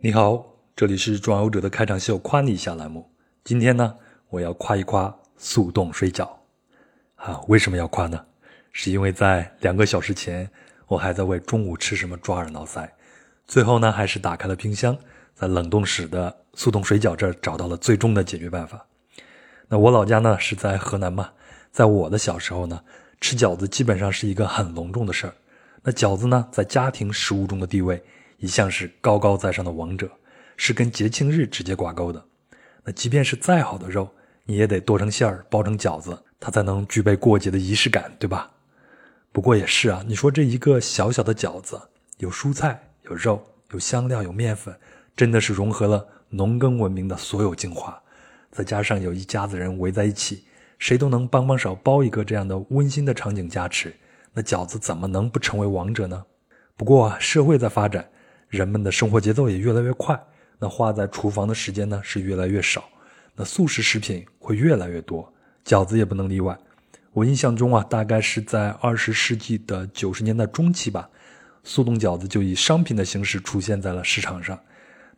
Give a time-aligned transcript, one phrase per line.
[0.00, 3.10] 你好，这里是壮游者的开场秀，夸你一下栏目。
[3.42, 3.96] 今天呢，
[4.28, 6.30] 我要夸一夸速冻水饺。
[7.16, 8.24] 啊，为什么要夸呢？
[8.70, 10.48] 是因为在两个小时前，
[10.86, 12.88] 我还在为中午吃什么抓耳挠腮，
[13.48, 14.96] 最后呢，还是打开了冰箱，
[15.34, 18.86] 在冷冻室的速冻水饺这儿找到了最终的解决办法。
[19.66, 21.30] 那我老家呢是在河南嘛，
[21.72, 22.80] 在我的小时候呢，
[23.20, 25.34] 吃饺子基本上是一个很隆重的事儿。
[25.82, 28.00] 那饺子呢，在家庭食物中的地位。
[28.38, 30.10] 一向是高高在上的王者，
[30.56, 32.24] 是跟节庆日直接挂钩的。
[32.84, 34.08] 那即便是再好的肉，
[34.44, 38.50] 你也得剁成馅儿，包成饺子，它才能具备过节的仪式感，对吧？
[39.32, 41.80] 不过也是啊，你说这一个小小的饺子，
[42.18, 44.74] 有蔬菜，有肉，有香料，有面粉，
[45.16, 48.00] 真的是融合了农耕文明的所有精华。
[48.50, 50.44] 再加上有一家子人围在一起，
[50.78, 53.94] 谁都能帮帮手包一个这样的温馨的场景加持，
[54.32, 56.24] 那饺子怎么能不成为王者呢？
[56.76, 58.08] 不过，社会在发展。
[58.48, 60.18] 人们的生活节奏也越来越快，
[60.58, 62.84] 那花在厨房的时间呢是越来越少，
[63.34, 65.30] 那速食食品会越来越多，
[65.64, 66.56] 饺子也不能例外。
[67.12, 71.08] 我印象中啊，大概是在二十世纪的九十年代中期吧，
[71.62, 74.58] 速冻饺子就以商品的形式出现在了市场上。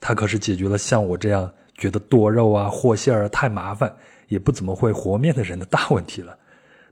[0.01, 3.95] 它可是解决了像我这样觉得剁肉啊、和馅儿太麻烦，
[4.29, 6.37] 也不怎么会和面的人的大问题了。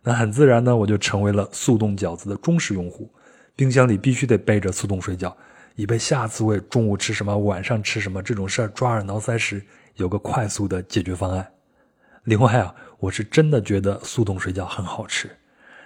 [0.03, 3.11] 那很自然呢，我就成为了速冻饺子的忠实用户，
[3.57, 5.33] 冰箱里必须得备着速冻水饺。
[5.79, 11.49] 以备下次为中午吃什么、晚上吃什么这种事儿抓耳挠腮时有个快速的解决方案。
[12.25, 15.31] 另外啊，我是真的觉得速冻水饺很好吃。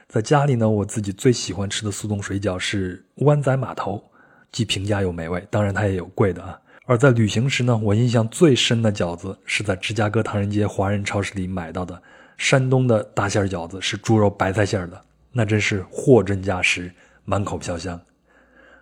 [0.09, 4.03] 在家里呢，我自己最喜欢吃的速冻水饺是湾仔码头，
[4.51, 5.47] 既平价又美味。
[5.51, 6.59] 当然它也有贵的啊。
[6.87, 12.03] 而在旅行时呢，我印象最深的饺子是在芝加哥唐人街华人超市里买到的
[12.39, 14.99] 山东的大馅饺子，是猪肉白菜馅的，
[15.33, 16.91] 那真是货真价实，
[17.27, 18.01] 满口飘香。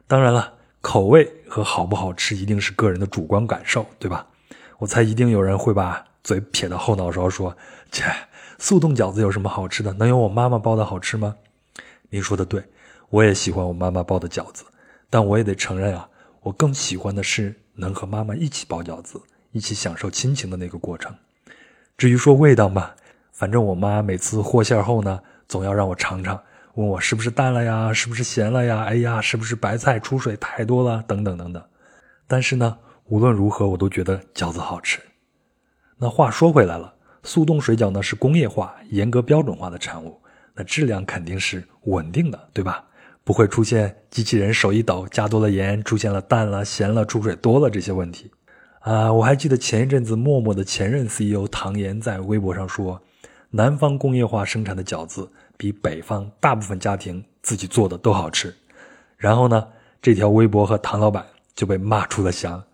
[0.06, 0.55] 当然了。
[0.81, 4.27] 口味和好不好吃一定是个人的主观感受，对吧？
[4.78, 7.55] 我猜一定有人会把嘴撇到后脑勺说
[7.92, 8.05] ：“切，
[8.59, 9.93] 速冻饺子有什么好吃的？
[9.93, 11.37] 能有我妈妈包的好吃吗？”
[12.09, 12.65] 您说的对，
[13.10, 14.65] 我也喜欢我妈妈包的饺子，
[15.10, 16.09] 但我也得承认啊，
[16.41, 19.21] 我更喜欢的是能和妈妈一起包饺子，
[19.53, 21.15] 一起享受亲情的那个过程。
[21.99, 22.91] 至于说味道嘛，
[23.33, 26.43] 反正我妈每次和馅后呢，总要让我尝尝。
[26.75, 27.92] 问我是不是淡了呀？
[27.92, 28.84] 是不是咸了呀？
[28.84, 31.03] 哎呀，是不是白菜出水太多了？
[31.06, 31.62] 等等等等。
[32.28, 35.00] 但是呢，无论如何，我都觉得饺子好吃。
[35.98, 36.94] 那话说回来了，
[37.25, 40.16] 速冻水饺呢是工业化、严格标准化的产物，
[40.54, 42.84] 那质量肯定是稳定的，对吧？
[43.25, 48.30] 不会出现机器人手一抖加多了盐，出现了淡了、咸了、出水多了这些问题。
[48.80, 53.03] 啊，我还记得前一阵子陌陌的前任 CEO 唐岩在微博上说，
[53.50, 55.30] 南方工业化生产的饺子。
[55.60, 58.56] 比北方大部分家庭自己做的都好吃，
[59.19, 59.69] 然后呢，
[60.00, 61.22] 这条微博和唐老板
[61.54, 62.65] 就被骂出了翔。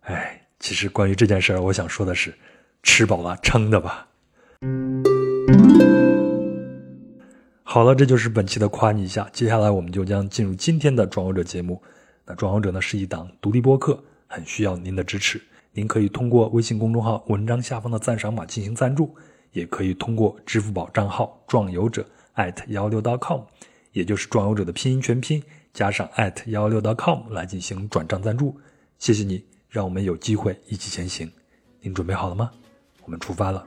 [0.00, 2.34] 哎，其实关于这件事儿，我想说的是，
[2.82, 4.08] 吃饱了撑的吧。
[7.62, 9.28] 好了，这就是本期的夸你一下。
[9.32, 11.80] 接下来我们就将进入今天的壮游者节目。
[12.26, 13.96] 那壮游者呢是一档独立播客，
[14.26, 15.40] 很需要您的支持。
[15.70, 19.14] 您可以通过微信公众号文章下方的赞赏码进行赞助，
[19.52, 22.04] 也可以通过支付宝账号壮游者。
[22.36, 23.40] At 幺六 .com，
[23.92, 28.56] 也就是壮游者的拼音全拼加上 at 幺六 .com 来进行转账赞助，
[28.98, 31.30] 谢谢你，让我们有机会一起前行。
[31.80, 32.50] 您准备好了吗？
[33.04, 33.64] 我们出发了。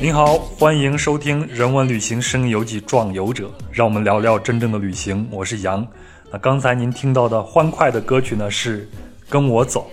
[0.00, 5.26] 您好，欢迎收听《人文旅行声游记·壮游者》，让我们聊聊真正的旅行。
[5.28, 5.84] 我是杨。
[6.30, 8.82] 那刚才您听到的欢快的歌曲呢，是
[9.28, 9.90] 《跟我走》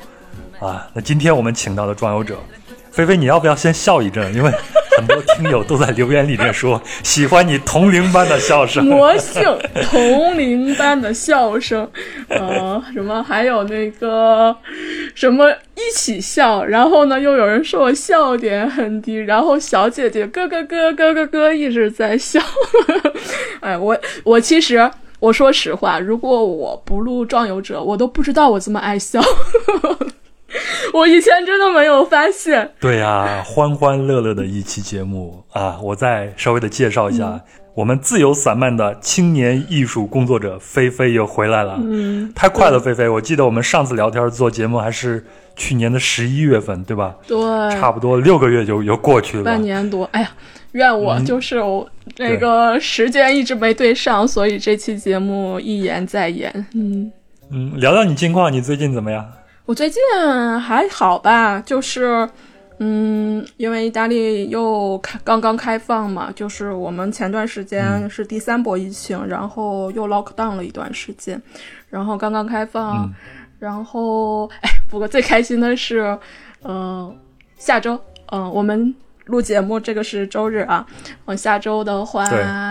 [0.66, 0.88] 啊。
[0.94, 2.38] 那今天我们请到的壮游者。
[2.92, 4.34] 菲菲，你要不要先笑一阵？
[4.34, 4.52] 因为
[4.98, 9.42] 很多听友都在留言里面说 喜欢你同龄般的笑声，魔性
[9.90, 11.90] 同龄般的笑声，
[12.28, 14.56] 呃，什么还有那个
[15.16, 22.42] 什么一起笑，然后呢，又有人说我笑点很低，然后小姐姐咯咯咯咯咯咯一直在笑。
[23.62, 29.22] 哎，我我其实我说实话，如果我不录壮游者，我都不知道我这么爱笑。
[30.94, 32.70] 我以前真的没有发现。
[32.80, 35.80] 对呀、欢欢乐乐的一期节目啊！
[35.82, 37.40] 我再稍微的介绍一下，
[37.74, 41.80] 我们自由散漫的青年艺术工作者菲菲又回来了。
[41.82, 43.08] 嗯，太快了，菲菲！
[43.08, 45.26] 我记得我们上次聊天做节目还是
[45.56, 47.16] 去年的十一月份，对吧？
[47.28, 47.38] 对，
[47.72, 49.44] 差不多六个月就又过去了。
[49.44, 50.04] 半年多。
[50.12, 50.32] 哎呀，
[50.74, 56.54] 怨我，嗯就是我那个时间一直没对上，所以这期节目一延再延。
[56.76, 57.12] 嗯。
[57.54, 59.26] 嗯，聊聊你近况，你最近怎么样？
[59.66, 60.02] 我最近
[60.60, 62.28] 还好吧，就是，
[62.80, 71.42] 嗯，因为意大利又开刚刚开放嘛，就是我们前段时间是第三波疫情，然后又 lock down 了一段时间，
[71.90, 73.14] 然后刚刚开放，嗯
[73.60, 76.18] 然后哎，不过最开心的是，
[76.64, 77.16] 呃，
[77.58, 78.00] 下周，
[78.32, 78.94] 嗯、我们。
[79.32, 80.86] 录节目，这个是周日啊，
[81.26, 82.26] 嗯，下周的话，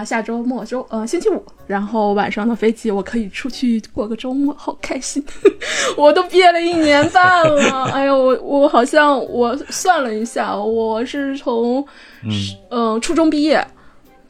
[0.05, 5.25] 下周末周，呃，星期五，然后晚上的飞机，我可以出去过个周末， 好开心。
[5.97, 11.85] 我都毕业了一年半了， 哎呦，我我好像我算了一下，我是从
[12.23, 12.31] 嗯，
[12.71, 13.67] 嗯、初中毕业，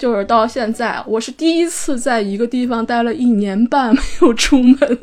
[0.00, 4.98] 就是到现在，我是第一次在一个地方待了一年半 没有出门，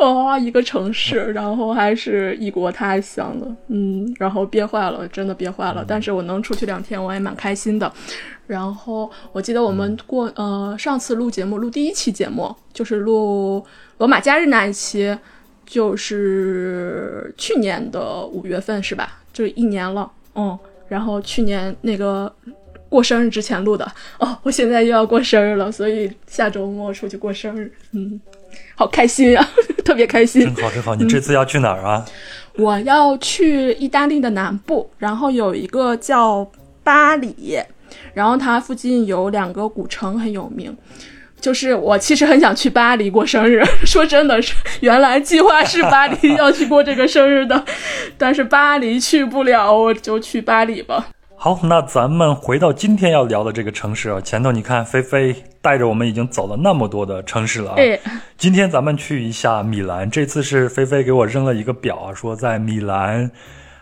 [0.00, 7.90] 哇、一个城市，然后还是异国他乡的，嗯，然后憋坏了，真的憋坏了，但是我能出去两天，我也蛮开心的。
[8.46, 13.64] 然后我记得我们过呃上次录节目录第一期节目就是录
[13.96, 15.16] 罗马假日那一期，
[15.64, 19.20] 就是去年的五月份是吧？
[19.32, 20.58] 就是一年了，嗯。
[20.88, 22.34] 然后去年那个
[22.88, 28.20] 过生日之前录的哦，我现在又要过生日了，所以下周末出去过生日，嗯，
[28.74, 29.48] 好开心呀、
[29.84, 30.64] 特别开心真。
[30.64, 30.94] 好真好。
[30.94, 32.04] 你这次要去哪儿啊？
[32.56, 36.50] 我要去意大利的南部，然后有一个叫
[36.82, 37.60] 巴黎，
[38.14, 40.76] 然后它附近有两个古城很有名。
[41.40, 47.64] 就是我其实很想去巴黎过生日， 说真的是，原来计划是巴黎要去过这个生日的，
[48.18, 51.06] 但是巴黎去不了，我就去巴黎吧。
[51.40, 55.32] 好，那咱们回到今天要聊的这个城市啊，前头你看菲菲
[55.62, 57.74] 带着我们已经走了那么多的城市了啊。
[57.78, 57.96] 哎，
[58.36, 63.30] 今天咱们去一下米兰，这次是菲菲给我扔了一个表啊，说在米兰，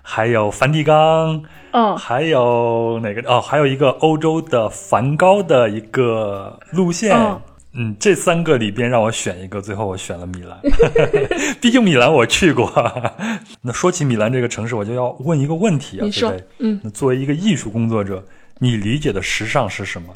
[0.02, 7.16] 还有梵蒂冈，嗯，还有哪个哦，还有一个欧洲的梵高的一个路线。
[7.16, 7.40] 嗯
[7.78, 10.58] 嗯，这三个里边让我选一个，最后我选了米兰，
[11.60, 12.72] 毕竟米兰我去过。
[13.60, 18.24] 那说起米兰这个城市，我就要问一个问题啊，你说菲菲，嗯，那作为一个艺术工作者，
[18.60, 20.08] 你理解的时尚是什么？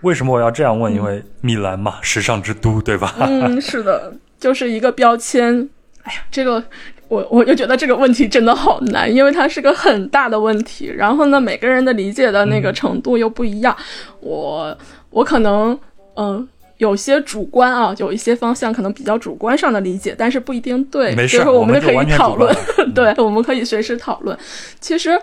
[0.00, 0.92] 为什么我要这样问？
[0.92, 3.14] 因为米兰嘛，时尚之都，对吧？
[3.22, 5.68] 嗯，是的，就是一个标签。
[6.02, 6.62] 哎呀，这个
[7.06, 10.92] 我我就觉得这个问题真的好难，因为它是个很大的问题。
[10.92, 13.76] 然后呢，每个人的理解的那个程度又不一样。
[14.20, 14.76] 我
[15.10, 15.78] 我可能
[16.16, 16.48] 嗯。
[16.78, 21.14] 有些主观啊，有一些方向可能比较主观上的理解，但是不一定对。
[21.14, 22.54] 没事比如说我们就可以讨论
[22.94, 24.36] 对，我们可以随时讨论。
[24.80, 25.18] 其实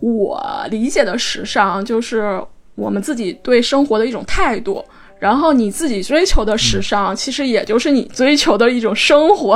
[0.00, 2.42] 我理解的时尚就是
[2.74, 4.84] 我们自己对生活的一种态度。
[5.20, 9.50] 然后你自己追求的时尚，其实也就是你追求的一种生活。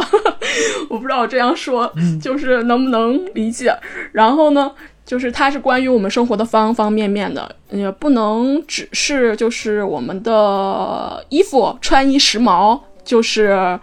[0.91, 1.91] 我不知道我这样说，
[2.21, 3.75] 就是能不能理解。
[4.13, 4.71] 然后呢，
[5.05, 13.79] 就是它是关于我们生活的方方面面的，也不能只是就是我们的衣服穿衣时髦，就是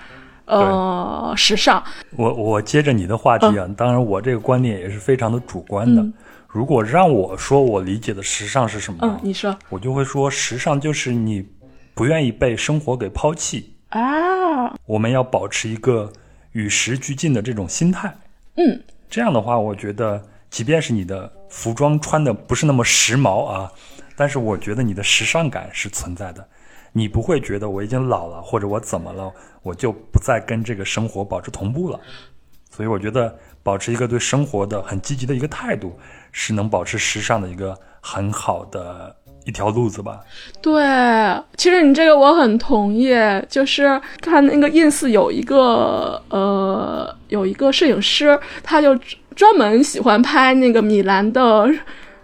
[0.46, 1.84] 呃时尚。
[2.18, 6.02] 我我接着你的话题啊，当然我这个观点也是非常的主观的。
[6.02, 6.14] 嗯
[6.54, 11.42] 如果让我说我理解的时尚是什么，嗯，你说我就会说时尚就是你
[11.94, 16.12] 不愿意被生活给抛弃，啊，我们要保持一个
[16.52, 18.14] 与时俱进的这种心态。
[18.58, 18.78] 嗯，
[19.10, 20.22] 这样的话，我觉得
[20.52, 23.72] 即便是你的服装穿的不是那么时髦啊，
[24.16, 26.48] 但是我觉得你的时尚感是存在的。
[26.94, 29.32] 你不会觉得我已经老了，或者我怎么了，
[29.64, 31.98] 我就不再跟这个生活保持同步了。
[32.70, 35.98] 所以我觉得保持一个对生活的很积极的一个态度，
[36.34, 39.16] 是能保持时尚的一个很好的
[39.46, 40.20] 一条路子吧。
[40.62, 40.84] 对，
[41.56, 43.14] 其实你这个我很同意，
[43.48, 48.98] 就是看那个 ins 有一个呃有一个摄影师，他就
[49.36, 51.70] 专门喜欢拍那个米兰的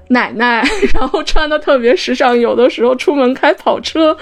[0.10, 0.64] 奶奶，
[0.96, 4.16] 然后穿的特别时尚，有的时候出门开跑车，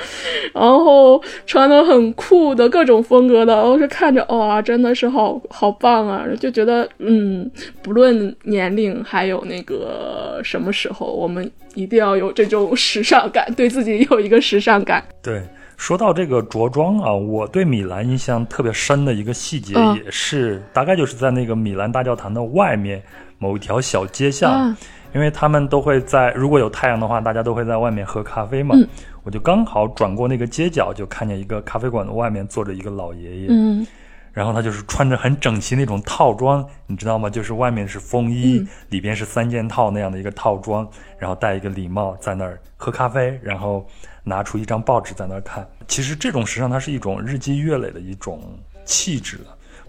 [0.54, 7.50] 然后穿的很酷的各种风格的，我是看着哇，真的是好好棒啊，就觉得嗯，
[7.84, 15.04] 不论年龄还有那个什么时候，我们一定要有这种时尚感，对自己有一个时尚感。
[15.22, 15.44] 对，
[15.78, 23.02] 说到这个着装啊，我对米兰印象特别深的一个细节，嗯也是、大概就是在那个米兰大教堂的外面
[23.38, 24.78] 某一条小街巷，啊
[25.14, 28.76] 因为他们都会在如果有太阳的话，大家都会在外面喝咖啡嘛。
[28.76, 28.88] 嗯
[29.24, 33.84] 我就刚好转过那个街角，就看见一个咖啡馆的外面坐着一个老爷爷，嗯
[34.32, 37.28] 然后他就是穿着很整齐那种套装，你知道吗？
[37.28, 43.84] 就是外面是风衣，嗯里边是三件套那样的一个套装，然后戴一个礼帽在那儿喝咖啡，然后
[44.26, 45.66] 拿出一张报纸在那儿看。
[45.88, 49.40] 其实这种时尚它是一种日积月累的一种气质，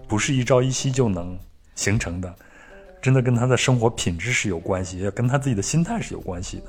[0.07, 1.37] 不是一朝一夕就能
[1.75, 2.33] 形成的，
[3.01, 6.65] 真的跟他的生活品质是有关系，也跟他自己的心态是有关系的。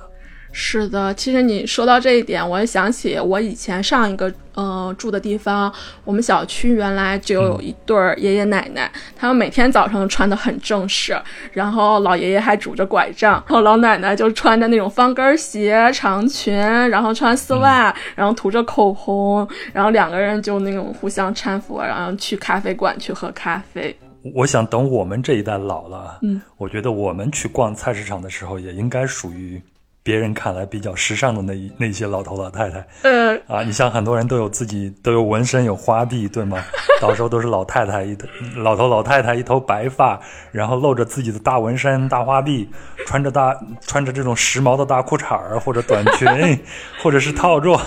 [0.51, 5.73] 是的，其实你说到这一点，我也想起我以前上一个呃住的地方，
[6.05, 11.17] 我们小区原来就有一对儿爷爷奶奶，他们每天早上穿的很正式，
[11.53, 23.95] 然后老爷爷还拄着拐杖，然后老奶奶就穿着那种方跟鞋、长裙，然后穿丝袜，然后涂着口红，然后两个人就那种互相搀扶，然后去咖啡馆去喝咖啡。
[24.35, 29.63] 我想等我们这一代老了，嗯，我觉得我们去逛菜市场的时候，也应该属于
[30.09, 33.63] 别人看来比较时尚的那一那些老头老太太嗯，啊。
[33.63, 36.57] 你像很多人都有自己都有纹身有花臂，对吗？
[36.99, 40.19] 到时候都是老太太一头老头老太太一头白发，
[40.51, 42.67] 然后露着自己的大纹身大花臂，
[43.07, 46.27] 穿着大穿着这种时髦的大裤衩儿或者短裙，
[47.03, 47.79] 或者是套装，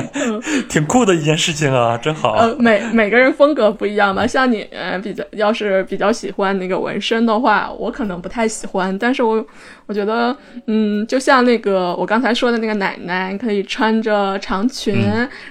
[0.70, 2.32] 挺酷的一件事情啊，真好。
[2.36, 4.26] 呃，每每个人风格不一样嘛。
[4.26, 8.98] 像你呃比较，要是比较喜欢那个纹身的话，我可能不太喜欢。
[8.98, 9.44] 但是我
[9.86, 10.34] 我觉得，
[10.66, 14.94] 嗯，就像那个我刚才说的那个奶奶，可以穿着长裙，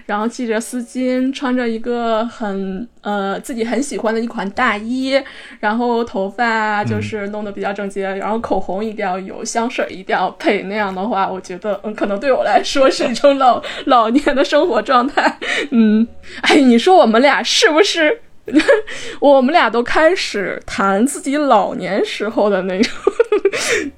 [0.06, 5.22] 然后系着丝巾，穿着一个很呃自己很喜欢的一款大衣，
[5.60, 10.64] 然后头发就是弄得比较整洁，然后口红一定要有，香水一定要配。
[10.64, 15.38] 那样的话，我觉得嗯，可能对我来说是一种老老年的生活状态。
[15.72, 16.08] 嗯，
[16.44, 18.22] 哎，你说我们俩是不是？
[19.20, 22.94] 我们俩都开始谈自己老年时候的那种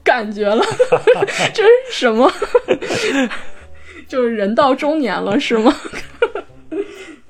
[0.04, 0.64] 感觉了，
[1.54, 2.32] 这是什么？
[4.08, 5.74] 就是人到中年了，是吗？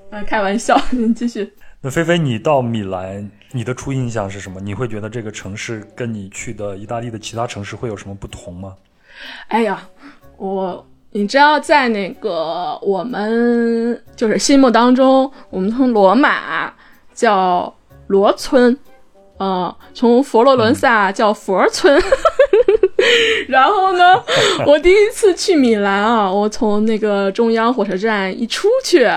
[0.09, 1.53] 啊，开玩笑，你继续。
[1.81, 4.59] 那菲菲，你到米兰，你的初印象是什么？
[4.59, 8.75] 你会觉得这个城市跟你去的意大利的其他城市会有什么不同吗？
[9.47, 9.87] 哎呀，
[10.37, 16.73] 我你知道，在那个我们就是心目当中，我们从罗马
[17.21, 17.71] 叫
[18.07, 18.75] 罗村，
[19.37, 22.01] 啊、从佛罗伦萨叫佛村。
[23.47, 24.23] 然后呢，
[24.65, 29.07] 我第一次去米兰啊，我从那个中央火车站一出去，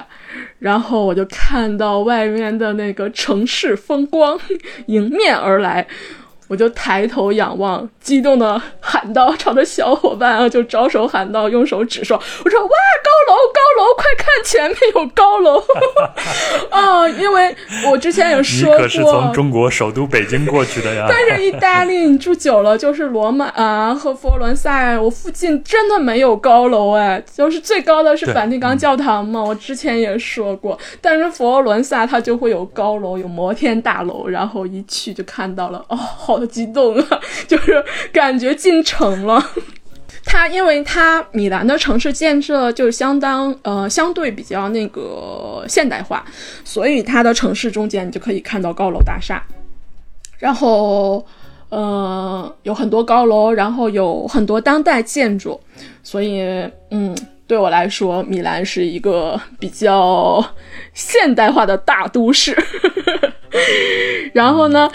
[0.58, 4.38] 然后我就看到外面的那个城市风光
[4.86, 5.86] 迎面而来，
[6.48, 15.62] 我就抬头仰望，激动的喊道，朝着小伙伴啊就招手喊道，用手指说：“我说哇，高楼高楼，快看前面有高楼！”
[16.70, 17.54] 啊，因为
[17.90, 21.06] 我之前有说过，可是从中国首都北京过去的呀。
[21.08, 30.78] 但是意大利你住久了，就是罗马啊和佛罗伦萨，我附近真的没有高楼哎，就是最高的是梵蒂冈教堂嘛，我之前也说过。
[31.00, 35.98] 但是佛罗伦萨它就会有高楼，有摩天大楼，然后一去就看到了，哦，
[36.38, 39.42] 好激动啊， 就是感觉进城了。
[40.26, 46.24] 它因为它米兰的城市建设就相当呃相对比较那个现代化，
[46.64, 49.42] 所以它的城市中间你就可以看到高楼大厦，
[50.38, 51.24] 然后
[51.68, 55.60] 呃有很多高楼，然后有很多当代建筑，
[56.02, 56.40] 所以
[56.90, 57.14] 嗯
[57.46, 60.42] 对我来说，米兰是一个比较
[60.94, 62.56] 现代化的大都市。
[64.32, 64.90] 然后呢，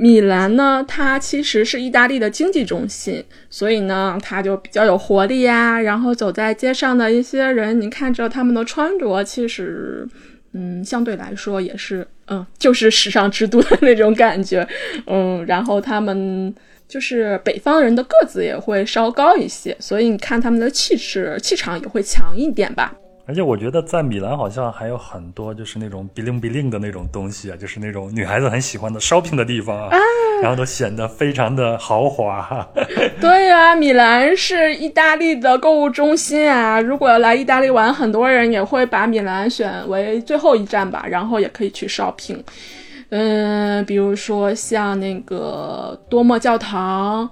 [0.00, 5.80] 米兰呢，它其实是意大利的经济中心，所以呢，它就比较有活力呀。
[5.80, 10.06] 然后走在街上的一些人，你看着他们的穿着，其实，
[10.52, 14.64] 嗯，相对来说也是，嗯，就是时尚之都的那种感觉，
[15.08, 15.44] 嗯。
[15.46, 16.54] 然后他们
[16.86, 22.94] 就是北方人的个子也会稍高一些，所以你看他们的气质、气场也会强一点吧。
[23.28, 29.96] 而且我觉得在米兰好像还有很多就是那种 bling bling 的那种东西啊，就是那种女孩子很喜欢的 shopping 的地方啊，
[30.40, 32.66] 然后都显得非常的豪华、哈。
[33.20, 36.80] 对呀、米兰是意大利的购物中心啊。
[36.80, 42.38] 如果来意大利玩，很多人也会把米兰选为最后一站吧，然后也可以去 shopping。
[43.10, 47.28] 嗯，比如说像那个多莫教堂，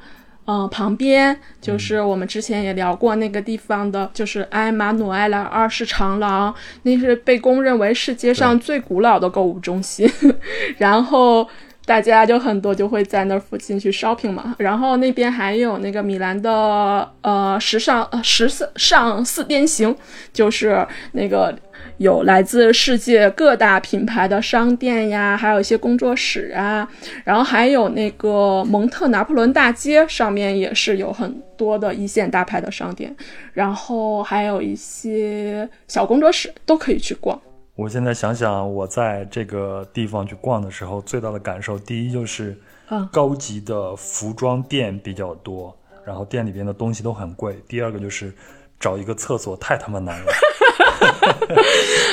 [0.46, 10.08] 嗯、旁边就是我们之前也聊过那个地方的，就是埃马努埃拉二世长廊，那是被公认为世界上最古老的购物中心。
[10.78, 11.48] 然后
[11.86, 19.96] 大家就很多就会在那附近去 shopping 嘛，然后那边还有那个米兰的呃时尚呃时尚四边形，
[20.32, 21.56] 就是那个
[21.98, 26.86] 有来自世界各大品牌的商店呀，还有一些工作室啊，
[27.22, 33.14] 然后还有那个蒙特拿破仑大街上面也是有很多的一线大牌的商店，
[33.52, 37.40] 然后还有一些小工作室都可以去逛。
[37.76, 47.62] 我现在想想，我在这个地方去逛的时候，最大的感受，第一就是，嗯高级的服装店比较多，然后店里边的东西都很贵。
[47.68, 48.34] 第二个就是
[48.80, 50.32] 找一个厕所太他妈难了。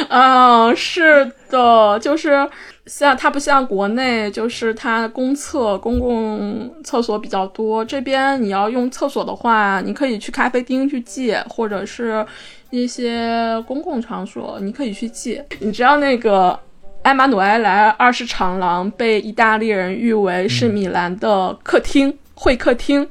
[0.09, 2.47] 啊， 是的，就是
[2.85, 7.83] 像它不像国内，就是它公厕、公共厕所比较多。
[7.83, 12.25] 这边你要用厕所的话，你可以去咖啡厅去借，或者是
[12.69, 15.45] 一些公共场所，你可以去借。
[15.59, 16.57] 你知道那个
[17.03, 23.07] 埃马努埃莱二世长廊被意大利人誉为是米兰的客厅、会客厅。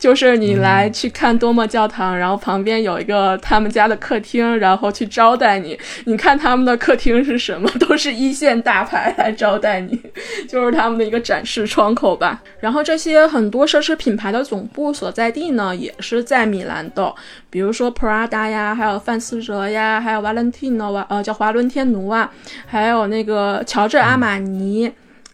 [0.00, 5.78] 就是你来去看多莫教堂，然后旁边有一个他们家的客厅，然后去招待你。
[6.06, 7.70] 你看他们的客厅是什么？
[7.78, 10.00] 都是一线大牌来招待你，
[10.48, 12.42] 就是他们的一个展示窗口吧。
[12.60, 17.14] 然后这些很多奢侈品牌的总部所在地呢，也是在米兰的，
[17.50, 22.32] 比如说 Prada 呀，还有范思哲呀，还有 Valentino 啊，呃，叫华伦天奴啊，
[22.66, 24.90] 还有那个乔治阿玛尼。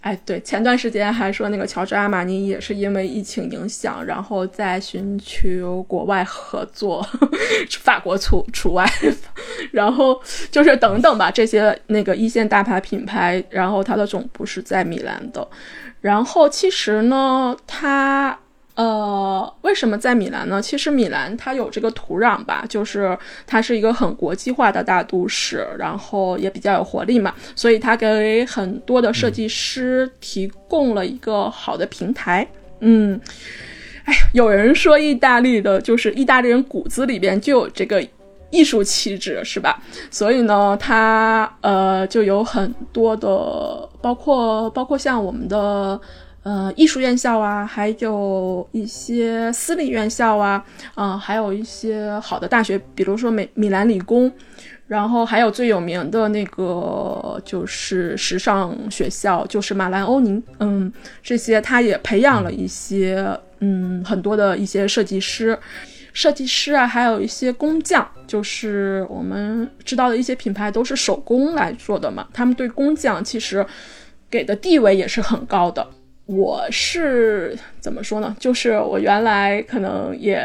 [0.06, 7.04] 哎，对，前段时间还说那个乔治阿玛尼也是因为疫情影响，然后在寻求国外合作，
[7.80, 8.88] 法国除除外，
[9.72, 15.44] 然后就是等等吧，这些那个一线大牌品牌，然后它的总部是在米兰的，
[16.00, 18.38] 然后其实呢，它。
[18.76, 20.60] 呃，为什么在米兰呢？
[20.60, 32.46] 其实米兰它有这个土壤吧，就是它是一个很国际化的大都市，然后也比较有活力嘛，所以它给很多的设计师提供了一个好的平台。
[32.80, 33.18] 嗯，
[34.04, 38.06] 哎，有人说意大利的就是意大利人骨子里边就有这个
[38.50, 39.82] 艺术气质，是吧？
[40.10, 45.98] 所以呢，它呃就有很多的，包括包括像我们的。
[46.46, 54.30] 呃，艺术院校啊，还有一些私立院校啊，啊、还有一些好的大学，比如说美米兰理工，
[54.86, 65.58] 然后还有最有名的那个就是时尚学校，就是马兰欧宁，嗯，这些他也培养了一些，嗯，很多的一些设计师。
[66.12, 73.66] 设计师啊，还有一些工匠，就是我们知道的一些品牌都是手工来做的嘛，他们对工匠其实
[74.30, 75.84] 给的地位也是很高的。
[76.26, 78.34] 我是怎么说呢？
[78.38, 80.44] 就是我原来可能也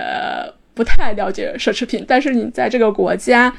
[0.76, 3.52] 不太了解奢侈品，但是你在这个国家，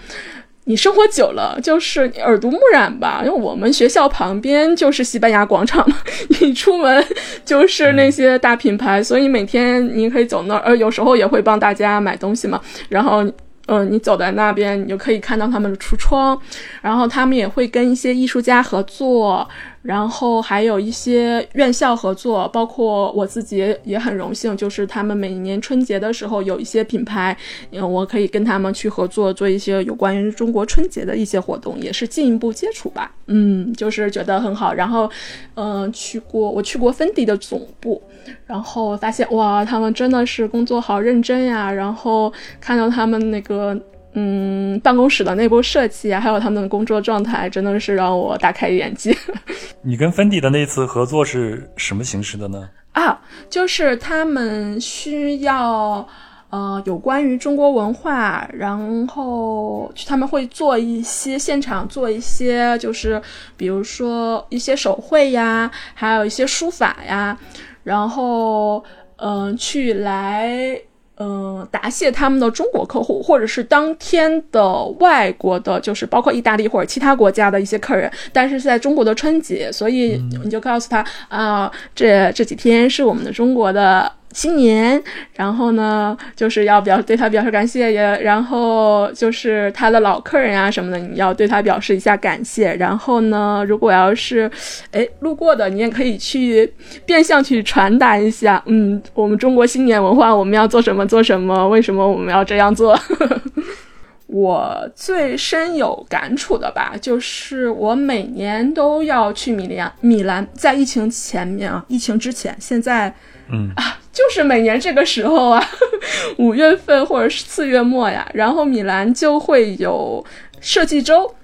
[0.65, 3.23] 你生活久了，就是耳濡目染吧。
[3.25, 5.97] 因为我们学校旁边就是西班牙广场嘛，
[6.41, 7.05] 你出门
[7.45, 12.61] 就是那些大品牌，所以每天你可以走那儿，呃，有时候也会帮大家买东西嘛。
[12.89, 13.25] 然后，
[13.67, 16.41] 嗯、你走在那边，你就可以看到他们的橱窗，
[16.81, 19.49] 然后他们也会跟一些艺术家合作。
[19.83, 27.37] 然后还有一些院校合作，包括我自己也很荣幸，就是他们每年春节的时候有一些品牌，
[27.73, 33.13] 嗯，我可以跟他们去合作，做一些有关于中国春节的一些活动，也是进一步接触吧。
[33.27, 34.73] 嗯，就是觉得很好。
[34.73, 35.11] 然后，
[35.55, 38.01] 嗯、去过我去过芬迪的总部，
[38.47, 41.73] 然后发现哇，他们真的是工作好认真呀。
[41.73, 43.77] 然后看到他们那个。
[44.15, 49.17] 嗯，办公室的内部设计啊，还有他们的工作状态，真的是让我大开眼界。
[49.83, 52.69] 你跟芬迪的那次合作是什么形式的呢？
[52.93, 56.07] 啊，就是他们需要
[56.51, 63.21] 呃有关于中国文化，然后他们会做一些现场做一些，就是
[63.57, 67.35] 比如说一些手绘呀，还有一些书法呀，
[67.83, 68.85] 然后
[69.17, 70.79] 嗯、呃去来。
[71.19, 85.03] 嗯，答谢他们的中国客户，或者是当天的外国的，就是包括意大利或者其他国家的一些客人，但是是在中国的春节，所以你就告诉他啊、这这几天是我们的中国的新年，
[85.35, 92.75] 然后呢，就是要表对他表示感谢，也然后就是他的老客人啊什么的，你要对他表示一下感谢。
[92.75, 94.51] 然后呢，如果要是
[94.91, 96.73] 哎路过的，你也可以去
[97.05, 102.99] 变相去传达一下，嗯，我们中国新年文化我们要做什么做什么，为什么我们要这样做。
[104.29, 109.93] 我最深有感触的吧，就是我每年都要去米兰。
[110.01, 113.15] 米兰在疫情前面啊，疫情之前，现在
[113.51, 115.65] 嗯啊，就是每年这个时候啊，
[116.39, 120.25] 五月份或者是四月末呀，然后米兰就会有
[120.61, 121.35] 设计周。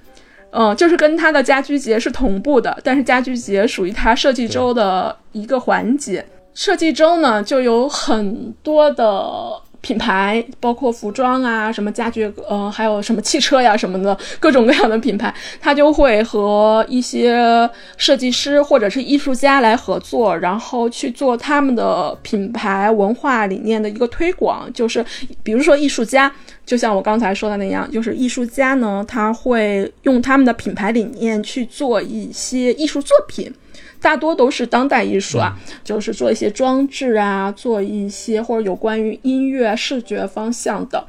[0.50, 6.24] 嗯，就是跟它的家居节是同步的，但是家居节属于它设计周的一个环节。
[6.54, 9.47] 设计周呢，就有很多的
[9.80, 24.70] 品牌，包括服装啊、什么家具，呃，还有什么汽车呀什么的，各种各样的品牌，它就会和一些设计师或者是艺术家来合作，然后去做他们的品牌文化理念的一个推广。
[24.72, 25.04] 就是
[25.42, 26.30] 比如说艺术家
[26.66, 33.52] 就像我刚才说的那样，就是艺术家呢，他会用他们的品牌理念去做一些艺术作品，
[34.00, 41.06] 大多都是当代艺术啊，就是做一些装置啊，做一些或者有关于音乐、视觉方向的。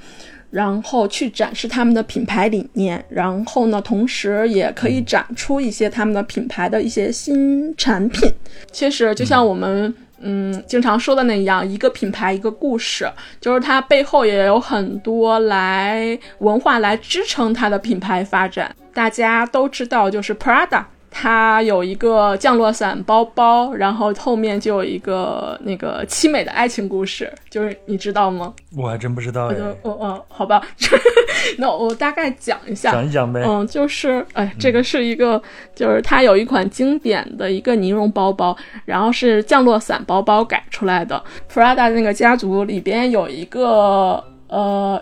[0.52, 8.28] 然后去展示他们的品牌理念，然后呢，同时也可以展出一些他们的品牌的一些新产品。
[8.72, 13.08] 其实就像我们嗯经常说的那样，一个品牌一个故事，
[13.40, 18.76] 就是它背后也有很多来文化来支撑它的品牌发展。
[18.92, 20.84] 大家都知道，就是 Prada。
[21.12, 28.54] 它有一个降落伞包包，然后后面就有一个那个凄美的爱情故事，就是你知道吗？
[28.78, 29.56] 我还真不知道哎。
[29.82, 30.62] 哦哦，好吧，
[31.58, 33.44] 那我大概讲一下，讲一讲呗。
[33.46, 35.42] 嗯，就是哎，这个是一个，
[35.76, 41.22] 就是它有一款经典的一个尼绒包包，然后是降落伞包包改出来的。
[41.52, 45.02] Prada 那个家族里边有一个呃，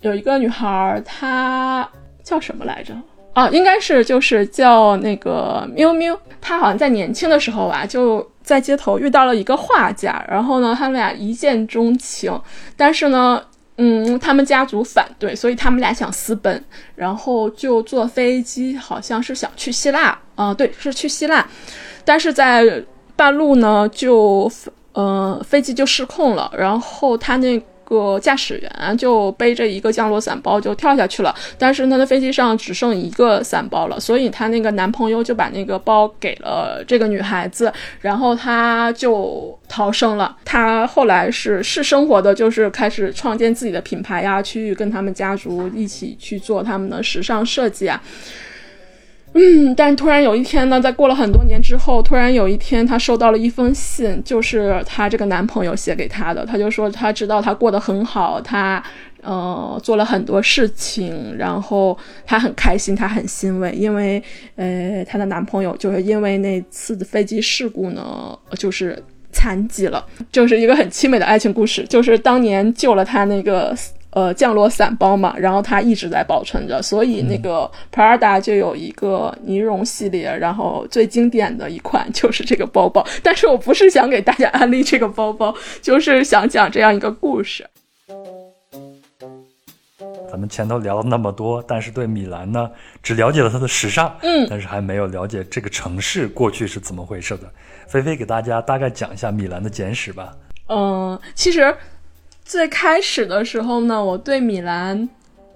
[0.00, 1.88] 有一个女孩，她
[2.22, 2.94] 叫什么来着？
[3.34, 12.40] 啊，应该是就是叫那个喵喵，他好像在年轻的时候吧，就在街头遇到了一个画家，然后呢，他们俩一见钟情，
[12.76, 13.42] 但是呢，
[13.76, 21.44] 嗯，他们家族反对，所以他们俩想私奔，然后就坐飞机，好像是想去希腊啊，对，是去希腊，
[22.04, 22.82] 但是在
[23.16, 24.48] 半路呢，就
[24.92, 27.60] 呃飞机就失控了，然后他那。
[27.84, 40.36] 个驾驶员就背着一个降落伞包就跳下去了，但是他的飞机上只剩一个伞包了，所以她那个男朋友就把那个包给了这个女孩子，然后她就逃生了。
[40.44, 48.02] 她后来是是生活的，就是开始创建自己的品牌呀，去跟他们家族一起去做他们的时尚设计啊。
[49.36, 56.46] 嗯，但突然有一天呢，在过了很多年之后，突然有一天，她收到了一封信，就是她这个男朋友写给她的。
[56.46, 58.80] 她就说她知道她过得很好，她
[59.22, 64.22] 呃做了很多事情，然后她很开心，她很欣慰，因为
[64.54, 68.96] 呃她的男朋友就是因为那次的飞机事故呢，就是
[69.32, 73.76] 残疾了，就是一个很凄美的爱情故事，就是当年救了她那个。
[74.14, 83.04] 呃，降落伞包嘛，然后它一直在保存着，所以那个 Prada 就有一个尼绒系列，然后最经典的一款 就是这个包包。
[83.24, 87.66] 但是我不是想给大家安利这个包包，就是想讲这样一个故事。
[90.30, 92.70] 咱们前头聊了那么多，但是对米兰呢，
[93.02, 97.50] 只了解了它的时尚，嗯，但是还没有了解这个城市过去是怎么回事的。
[97.88, 100.32] 菲菲给大家大概讲一下米兰的简史吧。
[100.68, 101.74] 嗯，其实。
[102.44, 105.08] 最开始的时候呢，我对米兰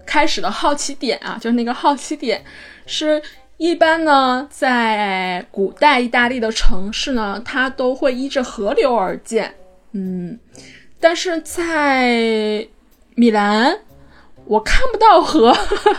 [0.07, 2.43] 开始的好奇点啊，就是那个好奇点，
[2.87, 3.23] 是
[3.59, 9.55] 一般呢，在古代意大利的城市呢，它都会依着河流而建，
[9.93, 10.39] 嗯，
[10.99, 12.67] 但是在
[13.15, 13.79] 米兰。
[14.49, 15.55] 我看不到河，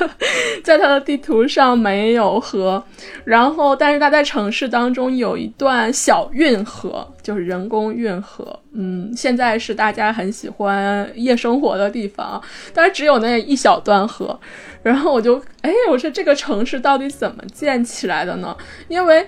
[0.63, 2.83] 在它的地图上没有河，
[3.23, 8.59] 然后但是它在城市当中有一段小运河，就是人工运河。
[8.73, 12.41] 嗯，现在是大家很喜欢夜生活的地方，
[12.73, 14.37] 但是只有那一小段河。
[14.81, 18.57] 然后我就，哎，我说这个城市到底怎么建起来的呢？
[18.87, 19.27] 因为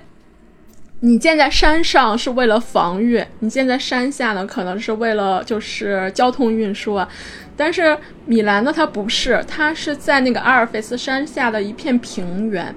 [1.01, 7.07] 你建在山上是为了防御，你建在山下呢，可能是为了就是交通运输啊。
[7.63, 7.95] 但是
[8.25, 12.73] 米兰呢，它不是，它是在那个阿尔卑斯山下的一片平原，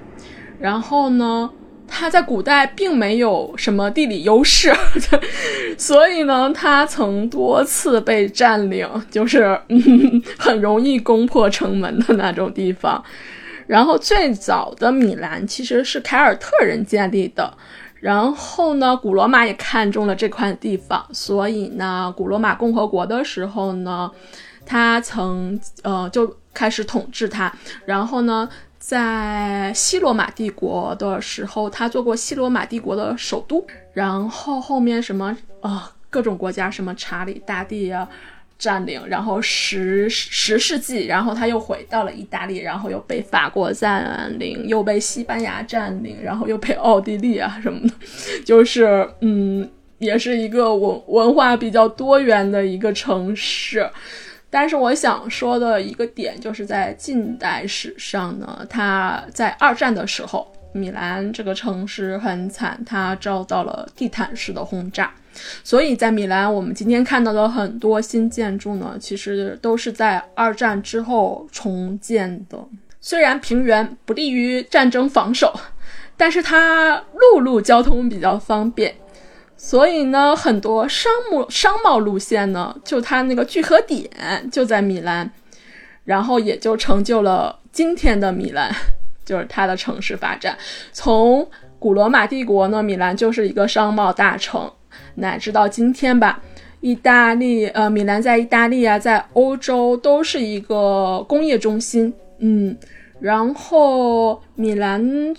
[0.59, 1.49] 然后呢，
[1.87, 4.71] 它在古代并没有什么地理优势，
[5.75, 9.59] 所以呢，它曾多次被占领，就是
[10.37, 13.03] 很容易攻破城门的那种地方。
[13.65, 17.51] 然后最早的米兰其实是凯尔特人建立的，
[17.99, 24.11] 然后呢，古罗马也看中了这块地方，所以呢，古罗马共和国的时候呢。
[24.65, 27.51] 他曾呃就开始统治它，
[27.85, 28.49] 然后呢，
[28.79, 38.07] 在西罗马帝国的时候，他做过西罗马帝国的首都，然后后面什么啊各种国家什么查理大帝啊
[38.57, 47.93] 占领，然后十十世纪，然后他又回到了意大利，然后又被法国占领，又被西班牙占领，然后又被奥地利啊什么的，
[48.45, 53.89] 就是嗯，也是一个文文化比较多元的一个城市。
[54.55, 65.13] 但是我想说的一个点，就是在近代史上呢，它在二战的时候，米兰这个城市很惨，它遭到了地毯式的轰炸。
[65.61, 72.57] 所以在米兰，我们今天看到的很多新建筑呢，其实都是在二战之后重建的。
[73.01, 75.53] 虽然平原不利于战争防守，
[76.15, 78.95] 但是它陆路交通比较方便。
[79.57, 84.09] 所以呢，很多商务商贸路线呢，就它那个聚合点
[84.51, 85.31] 就在米兰，
[86.03, 88.69] 然后也就成就了今天的米兰，
[89.25, 90.57] 就是它的城市发展。
[90.91, 91.47] 从
[91.79, 94.71] 古罗马帝国呢，米兰就是一个商贸大城，
[95.15, 96.41] 乃至到今天吧，
[96.81, 102.13] 意大利呃，米兰在意大利啊，在欧洲都是一个工业中心。
[102.39, 102.77] 嗯，
[103.19, 105.33] 然后米兰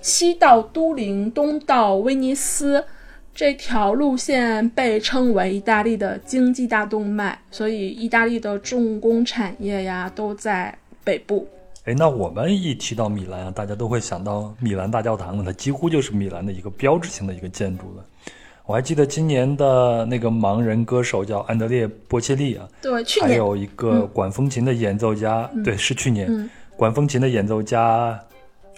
[0.00, 2.84] 西到都灵，东到威尼斯。
[3.34, 11.48] 这条路线被称为意大利的经济大动脉，所以意大利的重工产业呀都在北部。
[11.84, 18.04] 哎，那我们一提到米兰啊，大家都会想到米兰大教堂，它几乎就是米兰的一个标志性的一个建筑了。
[18.66, 28.16] 我还记得今年的那个盲人歌手叫安德烈波切利啊，对，去年还有一个管风琴的演奏家，对，是去年，管风琴的演奏家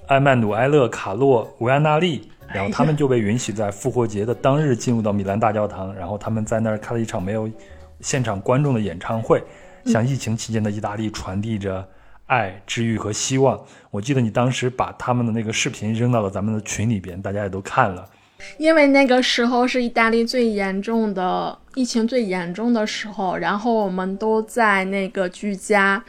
[0.07, 2.23] 埃曼努埃勒卡洛维安纳利。
[2.52, 7.50] 然后他们就被允许在复活节的当日进入到米兰大教堂，然后他们在那儿开了一场没有
[8.00, 9.42] 现场观众的演唱会，
[9.87, 11.87] 向疫情期间的意大利传递着
[12.26, 13.61] 爱、治愈和希望。
[13.90, 18.09] 我记得你当时把他们的那个视频扔到了咱们的群里边，大家也都看了。
[18.59, 26.02] 因为那个时候是意大利最严重的疫情最严重的时候，然后我们都在那个居家，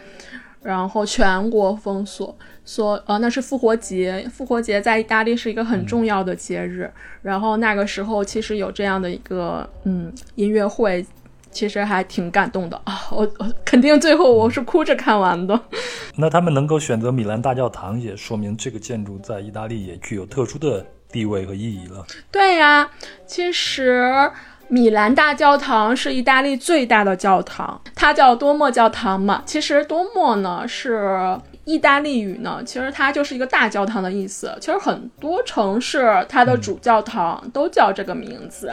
[0.61, 2.37] 然后全国封锁。
[2.65, 6.91] 说呃，那是复活节，复活节在意大利是一个很重要的节日。
[7.21, 11.05] 然后那个时候其实有这样的一个嗯音乐会，
[11.51, 13.07] 其实还挺感动的啊。
[13.11, 15.59] 我我肯定最后我是哭着看完的。
[16.17, 22.03] 那他们能够选择米兰大教堂，也说明这个建筑在意大利也具有特殊的地位和意义了。
[22.31, 22.89] 对呀，
[23.27, 24.31] 其实
[24.69, 29.43] 米兰大教堂是意大利最大的教堂，它叫多莫教堂嘛。
[29.45, 31.39] 其实多莫呢是。
[31.65, 34.55] 意大利语呢，其实它就是一个大教堂的意思。
[34.61, 38.71] 其实很多城市它的主教堂都叫这个名字。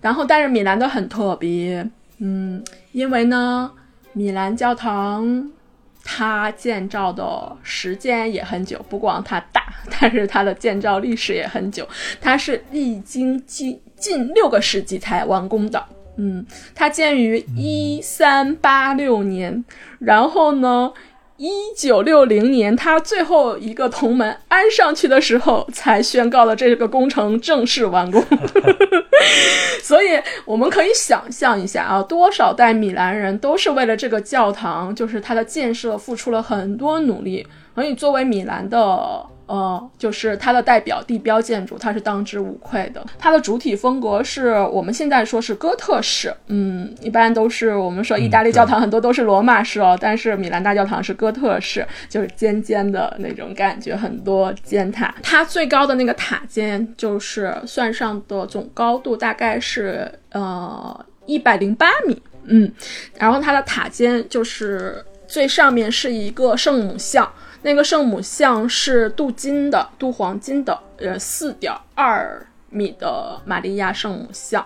[0.00, 3.70] 然后，但是米兰的很特别，嗯，因为呢，
[4.12, 5.50] 米兰教堂
[6.04, 9.62] 它建造的时间也很久，不光它大，
[9.98, 11.88] 但是它的建造历史也很久。
[12.20, 15.82] 它是历经近近六个世纪才完工的。
[16.16, 19.64] 嗯，它建于一三八六年，
[19.98, 20.92] 然后呢。
[21.38, 28.22] 一九六零年，他最后一个铜门安上去的时候，才宣告了这个工程正式完工。
[29.82, 37.46] 所以我们可以想象一下啊，多少代米兰人都是为了这个教堂，就是它的建设付出了很多努力。
[37.74, 39.24] 所以作为米兰的。
[39.48, 43.02] 呃，就是它的代表地标建筑，它是当之无愧的。
[43.18, 55.14] 它的主体风格是我们现在说是哥特式，嗯，一般都是我们说意大利教堂很多都是罗马式哦，但是米兰大教堂是哥特式，就是尖尖的那种感觉，很多尖塔。
[55.22, 62.70] 它最高的那个塔尖就是算上的总高度大概是呃一百零八米，嗯，
[63.16, 67.26] 然后它的塔尖就是最上面是一个圣母像。
[67.62, 74.64] 那个圣母像是镀金的，镀黄金的，呃，四点二米的玛利亚圣母像。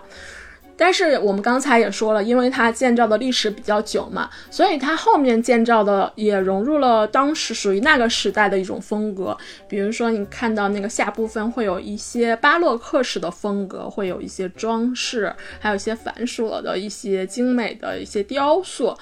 [0.84, 9.38] 但是我们刚才也说了，因为它建造的历史比较久嘛，所以它后面建造的也融入了当时属于那个时代的一种风格。
[9.68, 18.98] 比如说，你看到那个下部分会有一些巴洛克式的风格，会有一些装饰，还有一些繁琐的一些精美的一些雕塑。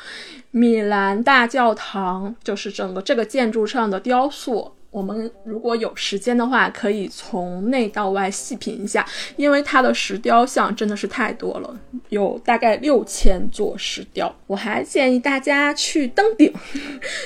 [0.50, 4.74] 米兰大教堂就是整个这个建筑上的雕塑。
[4.90, 11.72] 我们如果有时间的话，可以从内到外细品一下，因为它的石雕像真的是太多了，
[12.08, 14.34] 有大概六千座石雕。
[14.48, 16.52] 我还建议大家去登顶，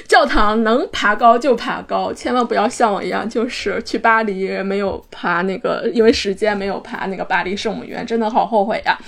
[0.06, 8.98] 教堂能爬高就爬高，千万不要像我一样，就是去巴黎没有爬那个，因为时间没有爬那个巴黎圣母院，真的好后悔呀。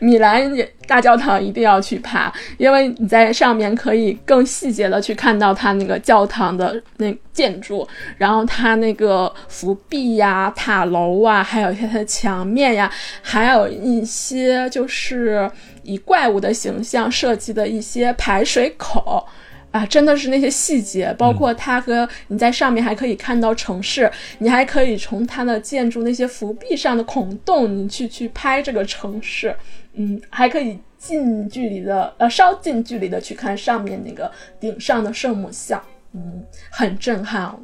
[0.00, 7.88] 米兰也大教堂一定要去爬，因为你在上面可以更细节的去看到它那个教堂的那建筑。
[8.18, 12.90] 然后它那个浮壁呀、塔楼啊，还有一些它的墙面呀，
[13.22, 15.50] 还有一些就是
[15.82, 19.26] 以怪物的形象设计的一些排水口
[19.70, 29.56] 啊，真的是那些细节，包括它和你在上面还可以看到城市，你还可以从它的建筑那些浮壁上的孔洞，你去去拍这个城市，
[29.94, 37.44] 嗯，还可以近距离的呃稍近距离的去看上面那个顶上的圣母像，嗯，很震撼。
[37.44, 37.58] 哦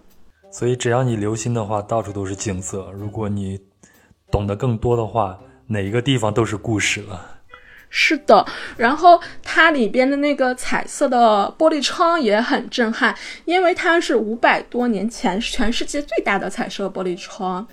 [0.50, 2.90] 所以，只要你留心的话，到处都是景色。
[2.92, 3.60] 如果你
[4.30, 7.36] 懂得更多的话，哪一个地方都是故事了。
[7.90, 17.66] 是的，然后它里边的那个彩色的玻璃窗也很震撼，因为它是五百多年前全世界最大的彩色玻璃窗。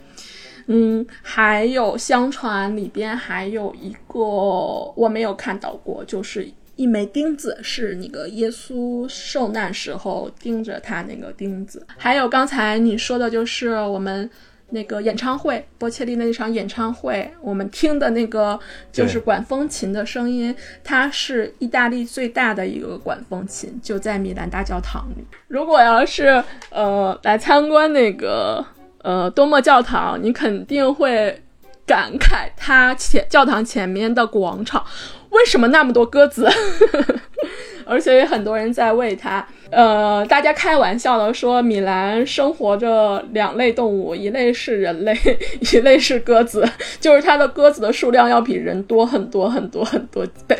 [0.67, 11.85] 嗯，还有相传里边还有一个我没有看到过，就是一枚钉子，是那个耶稣受难时候钉着他那个钉子。
[11.97, 14.29] 还有刚才你说的，就是我们
[14.71, 18.59] 那个演唱会，波切利那场演唱会，我们听的那个
[18.91, 25.23] 就是管风琴的声音，它是意大利最大的一个管风琴，就在米兰大教堂里。
[25.47, 28.65] 如果要是呃来参观那个
[29.03, 31.39] 呃多莫教堂，你肯定会
[31.85, 34.83] 感慨他前教堂前面的广场。
[35.29, 36.49] 为什么那么多鸽子？
[37.85, 39.45] 而且有很多人在喂它。
[39.69, 45.15] 呃，大家开玩笑的说，米兰生活着两类动物，一类是人类，
[45.59, 46.67] 一类是鸽子。
[46.99, 50.57] 就是它的鸽子的数量要比人多很多很多很多倍。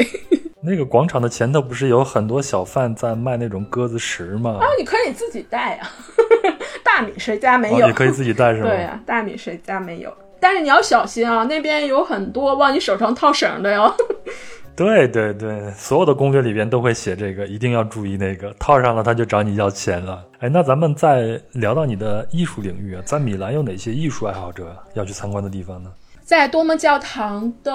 [0.62, 4.60] 那个广场的前头不是有很多小贩在卖那种鸽子食吗？
[4.62, 5.90] 啊，你可以自己带啊。
[6.84, 7.88] 大米谁家没有？
[7.88, 8.70] 你可以自己带是吗？
[8.70, 10.14] 对呀，大米谁家没有？
[10.40, 13.94] 但是你要小心啊，那边有很多往你手上套绳的哟。
[14.76, 20.22] 对对对，所有的攻略里边都会写这个，一定要注意那个套上了他就找你要钱了。
[20.40, 25.90] 哎，那咱们再聊到你的艺术领域啊，在米兰有哪些艺术爱好者要去参观的地方呢？
[26.24, 27.72] 在多莫教堂的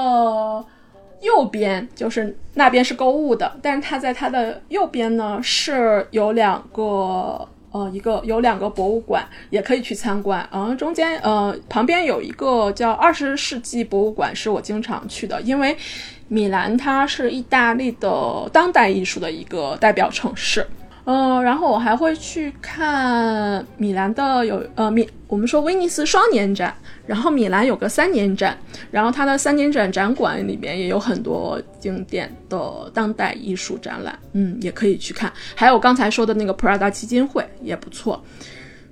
[1.23, 10.49] 右边，就是那边是购物的，但是它在它的右边呢是有两个呃一个有两个博物馆，也可以去参观。
[10.53, 15.77] 嗯，中间呃旁边有一个叫二十世纪博物馆，是我经常去的，因为。
[16.33, 20.65] 米兰它是意大利的当代艺术的一个代表城市，
[21.05, 26.75] 呃，然后我还会去看米兰的有呃米，我们说威尼斯双年展，
[27.07, 28.57] 然后米兰有个三年展，
[28.91, 38.23] 然后它的三年展展馆里面也有很多经典的当代艺术展览，嗯，也可以去看，还有刚才说的那个 Prada 基金会也不错，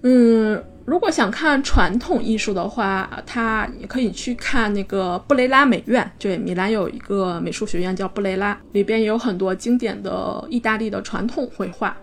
[0.03, 0.63] 嗯。
[0.89, 6.11] 如果想看传统艺术的话，他也可以去看那个布雷拉美院。
[6.19, 11.95] 对，米兰有一个美术学院叫布雷拉，里边也有很多经典的意大利的传统绘画。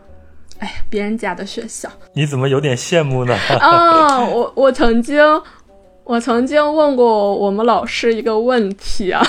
[0.60, 3.36] 哎呀，别人家的学校， 你怎么有点羡慕呢？
[3.60, 5.20] 啊，我我曾经
[6.04, 9.26] 我曾经问过我们老师一个问题啊，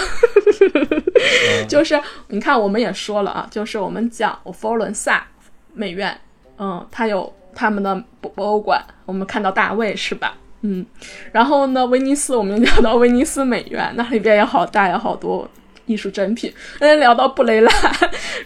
[1.66, 5.26] 就是你看我们也说了啊，就是我们讲佛罗伦萨
[5.72, 6.14] 美院，
[6.58, 7.32] 嗯，它有。
[7.56, 10.36] 他们的博博物馆，我们看到大卫是吧？
[10.60, 10.84] 嗯，
[11.32, 15.48] 然后呢，威尼斯我们聊到威尼斯美院，那里边也好大，有好多
[15.86, 16.52] 艺术珍品。
[16.80, 17.70] 嗯，聊到布雷拉，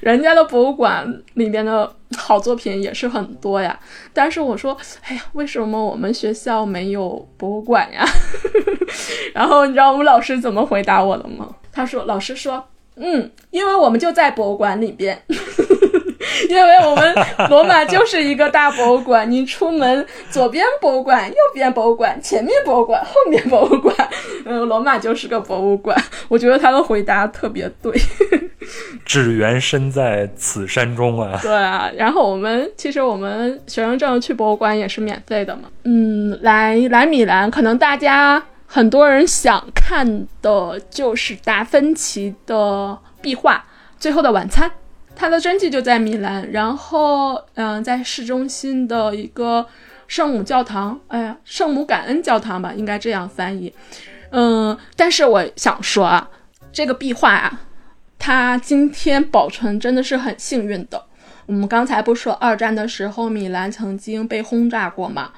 [0.01, 3.79] 人家的博物馆里边的好作品也是很多呀。
[4.12, 8.05] 但是我说，哎呀，为什么我们学校没有博物馆呀？
[9.35, 11.49] 然后你知道我们老师怎么回答我的吗？
[11.73, 12.62] 他说，老师说，
[12.96, 15.23] 嗯，因为我们就在博物馆里边。
[16.49, 17.14] 因为我们
[17.49, 23.95] 罗马就是一个大博物馆，你出门左边博物馆，右边博物馆，前面博物馆，后面博物馆，
[24.45, 25.97] 嗯，罗马就是个博物馆。
[26.29, 27.93] 我觉得他的回答特别对。
[29.05, 31.38] 只缘身在此山中啊！
[31.43, 35.62] 对啊，然后我们其实我们学生证去博物馆也是免费的嘛。
[35.85, 43.57] 嗯，来来米兰，可能大家很多人想看的就是达芬奇的壁画
[43.99, 44.69] 《最后的晚餐》。
[45.20, 49.66] 他的真迹就在米兰，然后，嗯，在市中心的一个
[50.09, 53.70] 圣母教堂，哎呀，圣母感恩教堂吧，应该这样翻译。
[54.30, 56.30] 嗯，但是我想说啊，
[56.72, 57.61] 这个壁画啊，
[58.18, 61.04] 它今天保存真的是很幸运的。
[61.44, 65.33] 我们刚才不说二战的时候，米兰曾经被轰炸过嘛？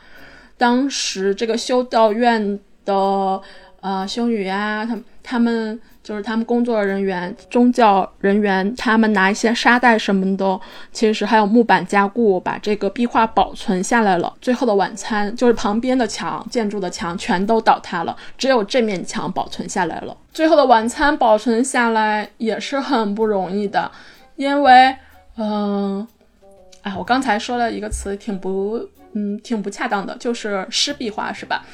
[0.57, 3.43] 当时这个修道院的
[3.81, 5.81] 呃修女啊，他们他们。
[6.03, 10.61] 就是他们工作人员、宗教人员，他们拿一些沙袋什么的，
[10.91, 14.33] 其实还有木板加固，把这个壁画保存下来了。
[14.41, 20.17] 最后的晚餐就是旁边的墙、建筑的墙全都倒塌了，只有这面墙保存下来了。
[20.33, 23.91] 最后的晚餐保存下来也是很不容易的，
[24.37, 24.97] 因为，
[25.37, 26.07] 嗯，
[26.83, 31.65] 哎，我刚才说了一个词，挺不，嗯，挺不恰当的，就是湿壁画，是吧？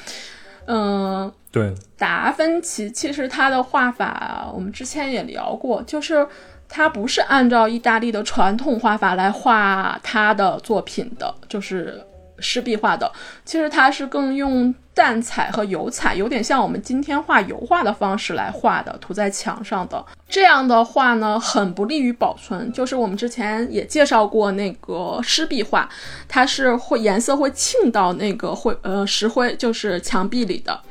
[0.71, 6.25] 嗯，对，达芬奇其实他的画法，我们之前也聊过，就是
[6.67, 12.01] 他不是按照意大利的传统画法来画他的作品的，就是。
[12.41, 13.11] 湿壁画的，
[13.43, 20.05] 其实他是更用淡彩和油彩，有点像我们今天画油画的方式来画的，涂在墙上的。
[20.27, 22.69] 这样的话呢，很不利于保存。
[22.73, 25.87] 就是我们之前也介绍过那个湿壁画，
[26.27, 30.81] 它是会颜色会沁到那个灰呃石灰，就是墙壁里的，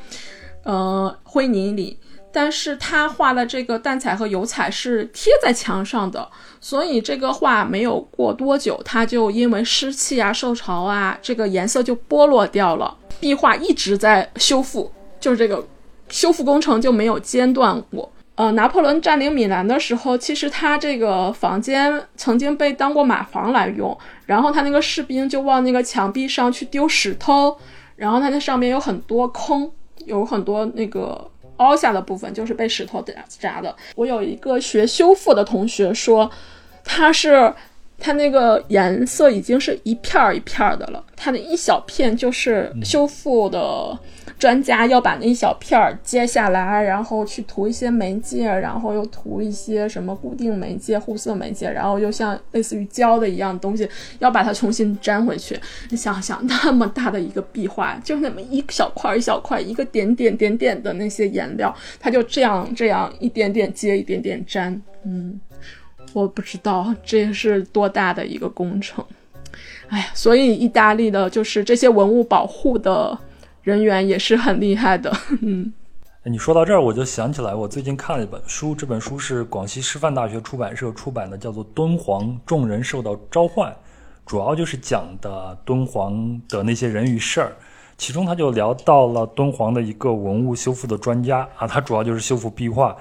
[0.63, 1.99] 呃灰泥里。
[2.33, 6.27] 但是他画的这个淡彩和油彩是贴在墙上的，
[6.63, 12.97] 所以这个画没有过多久，它就因为湿气啊、受潮啊，这个颜色就剥落掉了。
[13.21, 14.91] 壁画一直在修复，
[15.21, 15.67] 就是这个
[16.09, 18.11] 修复工程就没有间断过。
[18.35, 23.97] 呃，拿破仑占领米兰的时候，其实他这个房间曾经被当过马房来用，
[24.27, 27.57] 然后他那个士兵就往那个墙壁上去丢石头，
[27.97, 29.69] 然后他那上面有很多坑，
[30.07, 33.75] 有很多那个凹下的部分，就是被石头砸砸的。
[33.97, 36.31] 我有一个学修复的同学说，
[36.85, 37.53] 他是。
[37.99, 43.99] 它那个颜色已经是一片儿一片儿的了，它的一小片就是修复的
[44.39, 53.89] 专家要把那一小片儿揭下来，然后去涂一些媒介，然后又涂一些什么固定媒介、护色媒介，然后又像类似于胶的一样东西，
[54.21, 55.59] 要把它重新粘回去。
[55.91, 65.41] 你想想，那么大的一个壁画，就那么一小块一小块，一个点点点点的那些颜料，它就这样这样一点点接，一点点粘，嗯。
[66.13, 69.05] 我不知道 这是多大的一个工程，
[69.89, 73.17] 哎呀，所以意大利的就是这些文物保护的
[73.63, 75.15] 人员也是很厉害的。
[75.43, 75.73] 嗯，
[76.25, 83.71] 你说到这儿，我就想起来，我最近看了一本书，这本书是广西师范大学出版社出版的，叫做《敦煌：众人受到召唤》，
[84.27, 87.53] 主要就是讲的敦煌的那些人与事儿。
[87.97, 92.97] 其中他就聊到了敦煌的一个文物修复的专家啊，他主要就是修复壁画。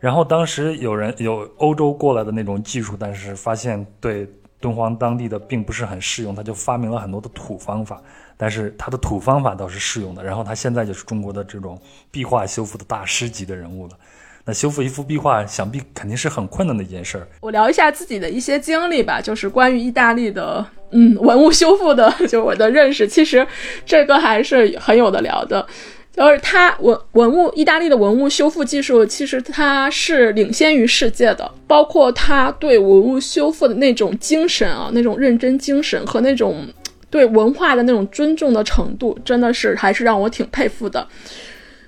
[0.00, 4.26] 然后当时有人有欧洲过来的那种技术，但是发现对
[4.58, 8.02] 敦煌当地的并不是很适用，他就发明了很多的土方法，
[8.36, 10.24] 但是他的土方法倒是适用的。
[10.24, 11.78] 然后他现在就是中国的这种
[12.10, 13.92] 壁画修复的大师级的人物了。
[14.42, 17.28] 那修复一幅壁画，想必肯定是很困难的一件事儿。
[17.42, 23.46] 我聊一下自己的一些经历吧，就是关于意大利的嗯文物修复的，就我的认识，其实
[23.84, 25.66] 这个还是很有的聊的。
[26.16, 36.66] 就是它文文物，意大利的文物修复技术其实它是领先于世界的，包括它对文物修复的那种精神啊，那种认真精神和那种
[37.08, 41.06] 对文化的那种尊重的程度，真的是还是让我挺佩服的。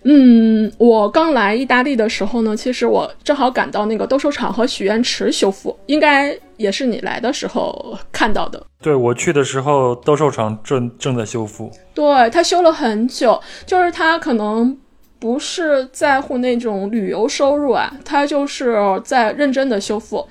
[0.05, 8.61] 嗯，我刚来意大利的时候呢，其实我正好赶到那个斗兽场和许愿池修复，应该也是你来的时候看到的。
[8.81, 11.71] 对我去的时候，斗兽场正正在修复。
[11.95, 14.77] 对他修了很久，就是他可能
[15.21, 20.27] 不是在乎那种旅游收入啊，他就是在认真的修复，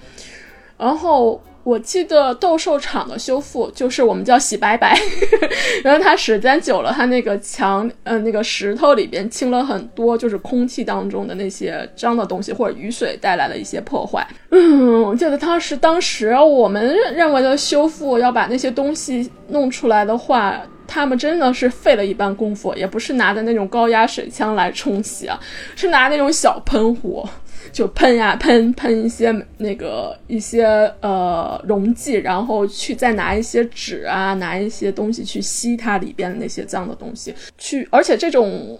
[0.77, 1.41] 然后。
[1.63, 4.97] 我记得斗兽场的修复就是我们叫洗白白，
[5.83, 14.25] 然后它时间久了，它那个墙，呃，那个石头里边清了很多，就是空气当中的那些脏的东西或者雨水带来的一些破坏。
[14.49, 25.39] 嗯，我记得当时当时我们认为的修复要把那些东西弄出来的话，他们真的是费了一般功夫，也不是拿着那种高压水枪来冲洗啊，
[25.75, 27.23] 是拿那种小喷壶。
[27.71, 30.65] 就喷呀喷喷一些那个一些
[31.01, 38.79] 呃溶剂，然后去再拿一些纸啊，拿一些东西去吸它里边那些脏的东西，去而且这种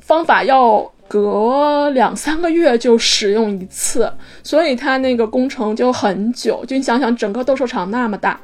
[0.00, 4.12] 方法要隔两三个月就使用一次，
[4.42, 6.64] 所以它那个工程就很久。
[6.66, 8.40] 就你想想，整个斗兽场那么大。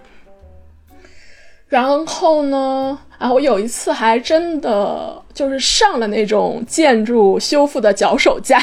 [1.72, 2.98] 然后呢？
[3.16, 8.62] 啊，我有一次还真的就是上了那种建筑修复的脚手架，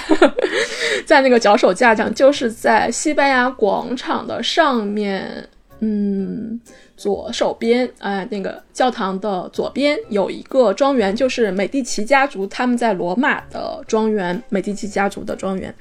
[1.07, 5.47] 在那个脚手架上，就是在西班牙广场的上面，
[5.79, 6.59] 嗯，
[6.95, 15.73] 左手边，哎，那个教堂的左边有一个庄园，就是美第奇家族他们在罗马的庄园，美第奇家族的庄园。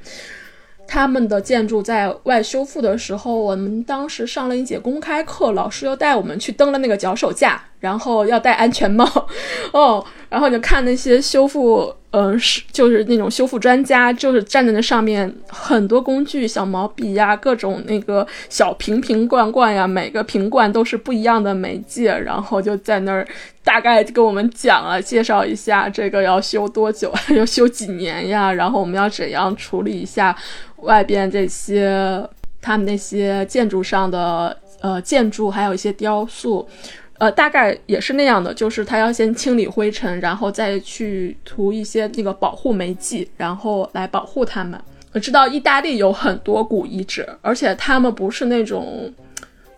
[0.89, 9.05] 他们的建筑在外修复的时候，我们当时上了一节公开课，老师又带我们去登了那个脚手架，然后要戴安全帽，
[9.73, 23.27] 哦，然后就看那些修复，嗯，是就是那种修复专家，就是站在那上面，很多工具，小毛笔呀，各种那个小瓶瓶罐罐呀，每个瓶罐都是不一样的媒介，然后就在那儿
[23.63, 30.37] 大概跟我们讲了，介绍一下这个要修多久， 要修几年呀，然后我们要怎样处理一下。
[30.83, 32.25] 外边这些，
[32.63, 36.69] 他们那些建筑上的呃建筑，还有一些雕塑，
[37.19, 44.81] 呃，大概也是那样的，就是他要先清理灰尘，然后再去涂一些那个保护媒剂，然后来保护他们。
[45.13, 49.13] 我知道意大利有很多古遗址，而且他们不是那种，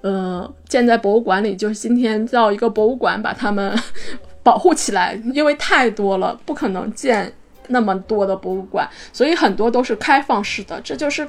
[0.03, 3.77] 呃，建在博物馆里，就是今天造一个博物馆把他们
[4.43, 7.33] 保护起来，因为太多了，不可能建。
[7.73, 11.25] 那么多的博物馆，所以很多都是开放式的，这就是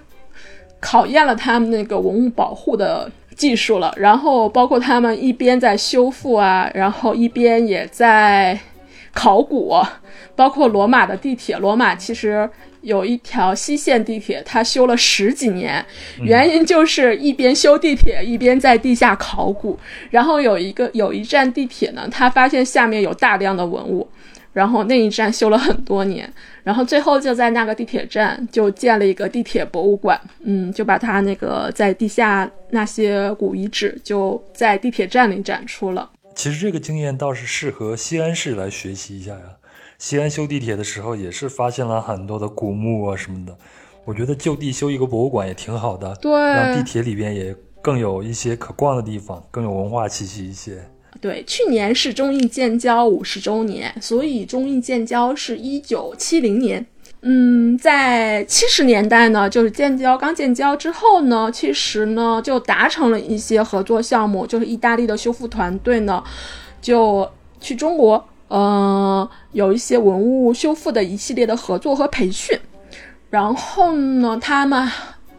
[0.80, 3.07] 考验了他们那个文物保护的
[3.41, 3.91] 技术了。
[3.97, 8.59] 然后包括他们一边在修复啊，然后一边也在
[9.11, 9.75] 考古。
[10.35, 12.49] 包括罗马的地铁，罗马其实
[12.81, 15.85] 有一条西线地铁，它修了十几年，
[16.21, 19.77] 原因就是一边修地铁一边在地下考古。
[20.09, 24.07] 然后有一个有一站地铁呢，他发现下面有大量的文物。
[24.53, 26.31] 然后那一站修了很多年，
[26.63, 36.09] 然后最后就在那个地铁站就建了一个地铁博物馆，嗯，就把它那个在地下那些古遗址就在地铁站里展出了。
[36.35, 39.41] 其实这个经验倒是适合西安市来学习一下呀。
[39.97, 43.55] 西安修地铁的时候也是发现了很多的古墓啊什么的，
[44.03, 50.83] 我觉得就地修一个博物馆也挺好的，对，让地铁里边也更有一些可逛的地方，更有文化气息一些。
[51.22, 56.84] 对，去年是中印建交五十周年，所以中印建交是一九七零年。
[57.22, 66.24] 嗯，在七十年代呢，就是建交刚建交之后呢，其实呢就达成了一些合作项目，就是意大利的修复团队呢
[66.82, 72.59] 就去中国，呃，有一些文物修复的一系列的合作和培训。
[73.30, 74.89] 然后呢，他们。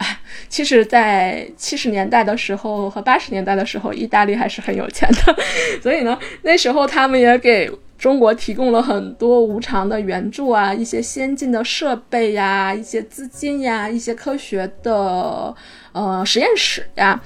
[0.48, 5.36] 其实，在七十年代的时候和八十年代的时候，意大利还是很有钱的，
[5.82, 15.55] 所以呢，那时候他们也给中国提供了很多无偿的援助啊，一些先进的设备呀，一些资金呀，一些科学的
[15.92, 17.20] 呃实验室呀。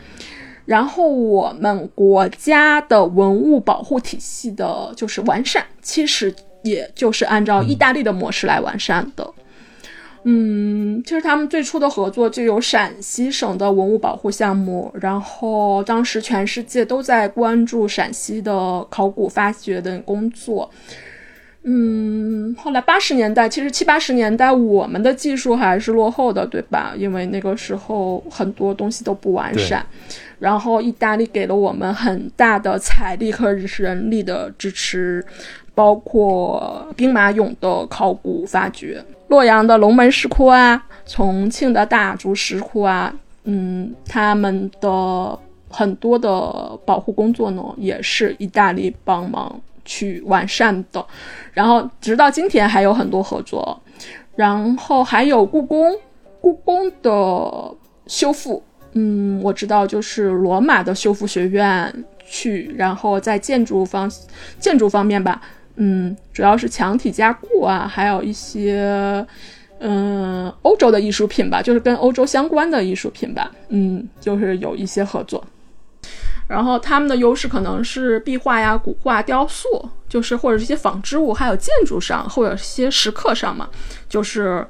[0.67, 9.33] 然后我们国家的文物保护体系的就是完善，其实也就是按照意大利的模式来完善的。
[11.05, 20.69] 其实他们最初的合作就有陕西省的文物保护项目，然后当时全世界都在关注陕西的考古发掘的工作。
[21.69, 26.93] 嗯，后来八十年代，其实七八十年代我们的技术还是落后的，对吧？
[26.97, 29.85] 因为那个时候很多东西都不完善。
[30.39, 35.25] 然后意大利给了我们很大的财力和人力的支持，
[35.75, 39.05] 包括兵马俑的考古发掘。
[39.29, 43.13] 洛阳的龙门石窟啊，重庆的大足石窟啊，
[43.45, 51.05] 嗯，他们的很多的保护工作呢，也是意大利帮忙去完善的。
[51.53, 53.81] 然后直到今天还有很多合作。
[54.37, 55.97] 然后还有故宫，
[56.43, 57.75] 故宫的
[58.07, 58.63] 修复，
[58.93, 64.11] 嗯，我知道就是罗马的修复学院去，然后在建筑方
[64.61, 65.41] 建筑方面吧。
[65.77, 69.27] 嗯，主要是墙体加固啊，还有一些，
[69.79, 73.51] 嗯，欧洲的艺术品吧，就是跟欧洲相关的艺术品吧。
[73.69, 75.45] 嗯，就是有一些合作。
[76.49, 79.67] 然后他们的优势可能是壁画呀、古画、雕塑，
[80.09, 83.69] 就是或者是一些纺织物，还有建筑上或者一些石刻上嘛，
[84.09, 84.65] 就是，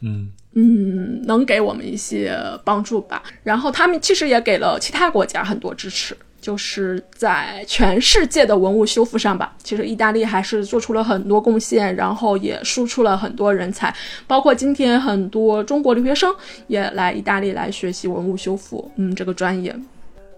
[0.00, 3.22] 嗯嗯，能给我们一些帮助吧。
[3.42, 6.16] 然后他们其实也给了其他国家很多支持。
[6.44, 13.90] 就是在全世界的文物修复上吧，其实意大利还是做出了很多贡献，然后也输出了很多人才，
[14.26, 16.30] 包括今天很多中国留学生
[16.66, 19.74] 也来意大利来学习文物修复，嗯，这个专业。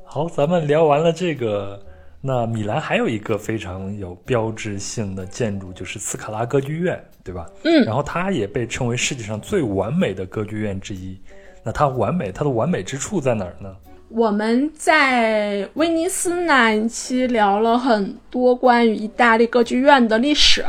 [0.04, 1.82] 好，咱们聊完了这个，
[2.20, 7.50] 那米兰还有一个非常有标志性的建筑，就是斯卡拉歌剧院，对吧？
[7.64, 11.18] 嗯，然后它也被称为世界上最完美的歌剧院之一。
[11.64, 13.74] 那它完美，它的完美之处在哪儿呢？
[14.08, 20.64] 我们在威尼斯那一期聊了很多关于意大利歌剧院的历史，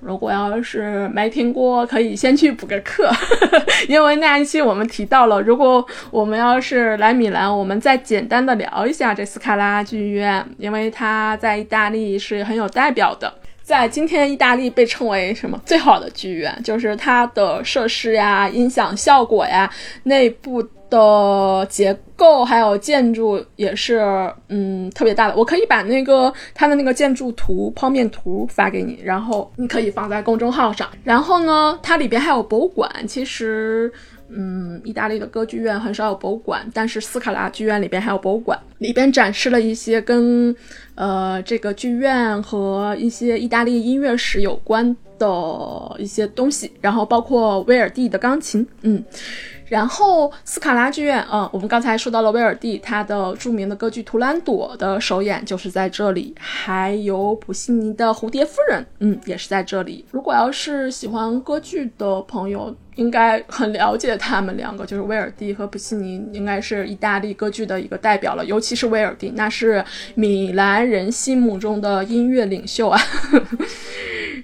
[0.00, 3.10] 如果要是没听过，可以先去补个课，
[3.86, 19.70] 因为那一期我们提到了，如果我们要是来米兰，我们再简单的聊一下这斯卡拉剧院，因为它在意大利是很有代表的，在今天意大利被称为什么最好的剧院，就是它的设施呀、音响效果呀、
[20.04, 20.66] 内部。
[20.90, 24.00] 的结构还有建筑也是，
[24.48, 25.36] 嗯，特别大的。
[25.36, 30.88] 我可以把那个它的那个建筑图剖面图发给你，然后你可以放在公众号上。
[31.04, 32.90] 然后呢，它里边还有博物馆。
[33.06, 33.90] 其实，
[34.28, 40.54] 嗯，意大利的歌剧院很少有博物馆，但是斯卡拉剧院里边还有博物馆，里边展示了一些跟
[40.96, 49.02] 呃这个剧院和一些意大利音乐史有关的一些东西，然后包括威尔第的钢琴，嗯。
[49.70, 60.04] 然后斯卡拉剧院，嗯，我们刚才说到了威尔第，他的著名的歌剧《图兰朵》的首演就是在这里，还有普西尼的《蝴蝶夫人》，嗯，也是在这里。
[60.10, 68.44] 如果要是喜欢歌剧的朋友，应该很了解他们两个，就是威尔第和普西尼，应该是意大利歌剧的一个代表了。
[68.44, 69.84] 尤其是威尔第，那是
[70.16, 73.00] 米兰人心目中的音乐领袖啊。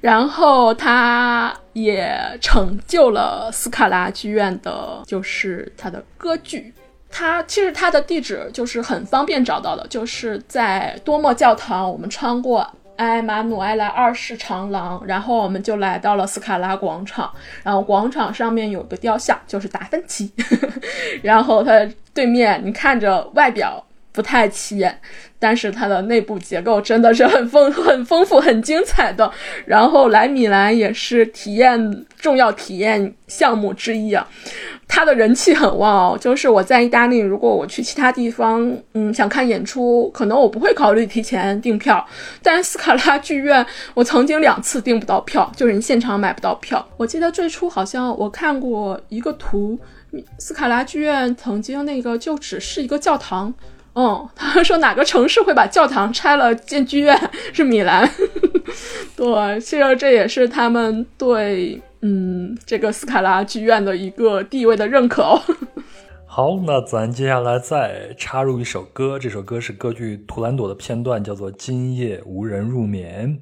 [0.01, 2.11] 然后他也
[2.41, 6.73] 成就了斯卡拉剧院的，就是他的歌剧。
[7.11, 11.91] 他其实他的地址就是很方便找到的，就是在多莫教堂。
[11.91, 12.67] 我们穿过
[12.97, 17.31] 埃马努埃莱二世长廊，然后我们就来到了斯卡拉广场。
[17.63, 20.33] 然后广场上面有个雕像，就是达芬奇。
[21.23, 23.86] 然后他对面，你看着外表。
[24.17, 24.99] 不太起眼，
[25.39, 29.31] 但是它的内部结构真的是很丰很丰富、很精彩的。
[29.67, 34.27] 然后来米兰也是体验重要体验项目之一啊。
[34.89, 42.03] 它的人气很旺哦，就是我在意大利，如果我去其他地方，嗯，想看演出，可能我不会考虑提前订票。
[42.43, 46.89] 但是斯卡拉剧院，我曾经两次订不到票，就是你现场买不到票。
[46.97, 49.79] 我记得最初好像我看过一个图，
[50.39, 53.53] 斯卡拉剧院曾经那个就只是一个教堂。
[53.99, 57.19] 嗯，他说哪个城市会把教堂拆了建剧院？
[57.55, 58.07] 是米兰。
[59.17, 65.41] 对，其实这也是他们对嗯这个斯卡拉剧院的一个地位的认可哦。
[66.29, 73.41] 好，那咱接下来再插入一首歌，这首歌是歌剧《图兰朵》的片段，叫做《今夜无人入眠》。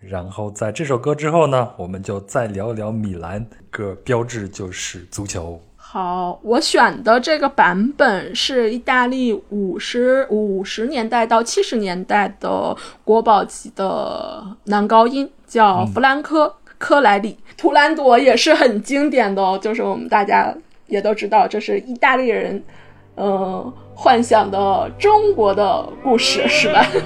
[0.00, 5.62] 然后在这首歌之后呢，我们就再聊一聊米兰个标志就是足球。
[5.92, 12.74] 好，我选的这个版本是意大利五十五十年代到七十年代的
[13.04, 16.46] 国宝级的男高音，叫弗兰科·
[16.78, 17.36] 科莱里。
[17.58, 20.54] 图兰朵也是很经典的，就是我们大家
[20.86, 22.64] 也都知道，这是意大利人，
[23.18, 26.86] 嗯，幻想的中国的故事，是吧？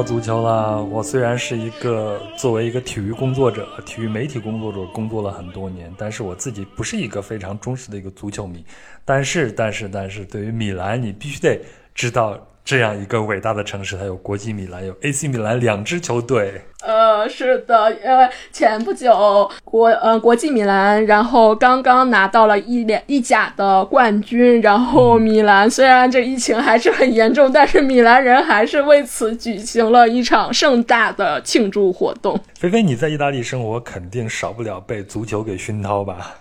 [0.00, 0.82] 到足球了。
[0.82, 8.64] 我虽然是一个作为一个体育工作者、体育媒体工作者工作了很多年，但是我自己不是一个非常忠实的一个足球迷。
[9.04, 11.60] 但是，但是，但是对于米兰，你必须得
[11.94, 12.38] 知道。
[12.62, 16.62] 这样一个伟大的城市，它有国际米兰，有 AC 米兰两支球队。
[16.90, 32.36] 呃，是的，因为前不久国呃国际米兰，然后刚刚拿到了一两一甲的冠军，然后米兰虽然这疫情还是很严重，但是米兰人还是为此举行了一场盛大的庆祝活动。
[32.58, 36.34] 菲菲，你在意大利生活，肯定少不了被足球给熏陶吧？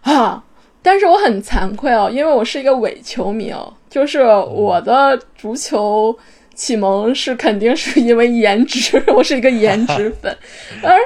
[0.00, 0.42] 啊。
[0.86, 6.14] 但是我很惭愧哦，因为我是一个伪球迷哦，就是我的足球
[6.54, 10.36] 启蒙是肯定是因为颜值，我是一个颜值粉。
[10.82, 10.98] 而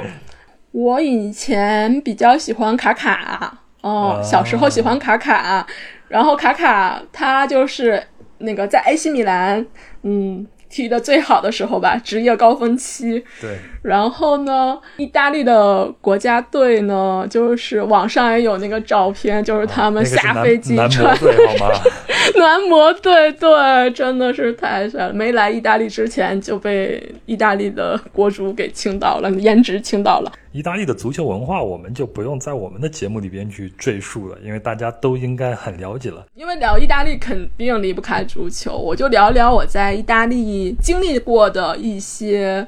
[0.73, 5.67] 我以前比较喜欢卡卡哦，小时候喜欢卡卡，
[6.09, 8.03] 然后卡卡他就是
[8.39, 9.67] 那个在 AC 米兰，
[10.03, 10.47] 嗯。
[10.71, 13.25] 踢的最好的时候吧，职业高峰期。
[13.41, 21.35] 对，然后呢，意大利的国家队呢，就是网上也有那个照片，就是他们下飞机穿的
[22.37, 25.13] 男模对，对，真的是太帅了。
[25.13, 30.33] 没来意大利之前就被意大利的国足给倾倒了，颜值倾倒了。
[30.53, 36.25] 意大利的足球文化，我们就不用在我们的节目里边去赘述了，因为大家都应该很了解了。
[36.35, 42.67] 因为聊意大利肯定离不开足球，我就聊聊我在意大利经历过的一些。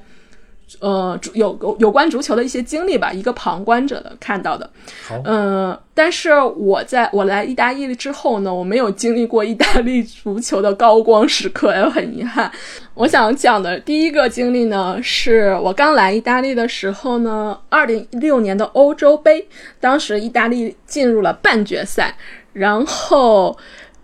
[0.79, 4.71] 呃，有有关足球的一些经历吧，一个旁观者的看到的。
[5.09, 12.51] 好，嗯，但是我在我来意大利之后呢，我没有经历过意大利足球的高光时刻，也很遗憾。
[12.95, 19.49] 我想讲的第一个经历呢，是我刚来意大利的时候呢，二零一六年的欧洲杯，
[19.81, 22.17] 当时意大利进入了半决赛，
[22.53, 23.57] 然后。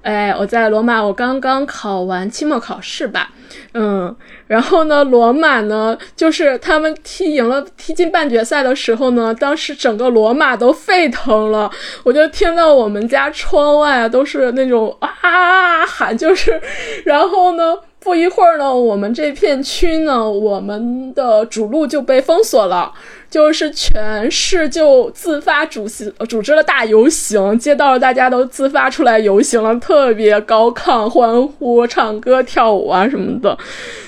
[0.07, 3.29] 哎，我在罗马，我刚刚考完期末考试吧，
[3.75, 4.15] 嗯，
[4.47, 11.69] 然后呢，罗马呢，就是他们踢赢了，踢进半决赛的时候呢，当时整个罗马都沸腾了，
[12.05, 16.63] 我就听到我们家窗外都是那种啊喊，就是，
[17.05, 17.77] 然后呢。
[18.07, 22.93] 不一会儿呢，我们这片区呢，我们的主路就被封锁了，
[23.29, 33.59] 就是全市就自发主席组织了大游行，街道大家都自发出来游行了，特别高亢，欢呼、唱歌、跳舞啊什么的，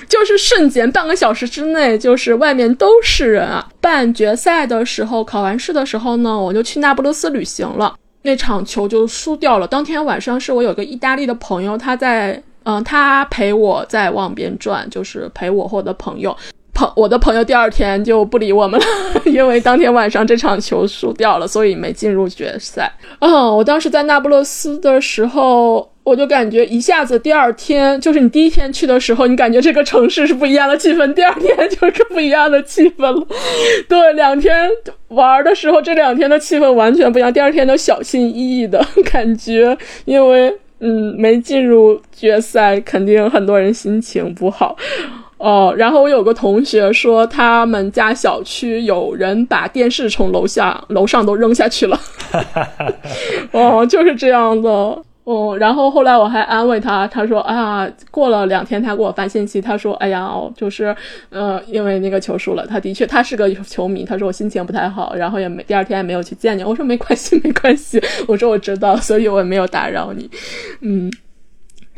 [0.07, 3.67] 就是瞬间半个小时之内，就是外面都是人啊。
[3.81, 9.67] 半决赛的时候，考完试的时候呢，我就去那不勒斯旅行了，那场球就输掉了。
[9.67, 12.41] 当天晚上是我有个意大利的朋友，他在。
[12.69, 16.35] 嗯，他陪我在望边转，就是陪我和我的朋友。
[16.71, 18.85] 朋我的朋友第二天就不理我们了，
[19.25, 22.89] 因为当天晚上这场球输掉了，所以没进入决赛。
[23.19, 33.27] 嗯，我当时在那不勒斯的时候，我就感觉一下子第二天，就是你第一天去的时候，你感觉这个城市是不一样的气氛，第二天 就是不一样的气氛了。
[33.89, 34.69] 对，两天
[35.09, 44.75] 玩的时候，这两天的气氛完全不一样，第二天都小心翼翼的 感觉，因为嗯没进入决赛，肯定很多人心情不好。
[45.37, 51.97] 哦，然后我有个同学说，他们家小区有人把电视从楼下、楼上都扔下去了。
[53.51, 55.01] 哦，就是这样的。
[55.29, 60.95] 哦，然后后来我还安慰他，他说：“啊，过了两天，他给我发信息，他说：‘哎呀，就是，
[61.29, 70.27] 呃，因为那个球输了，他的确他是个球迷，他说我心情不太好，然后也没第二天也没有去见你。’我说没关系，没关系，我说我知道，所以我也没有打扰你。
[70.81, 71.11] 嗯。”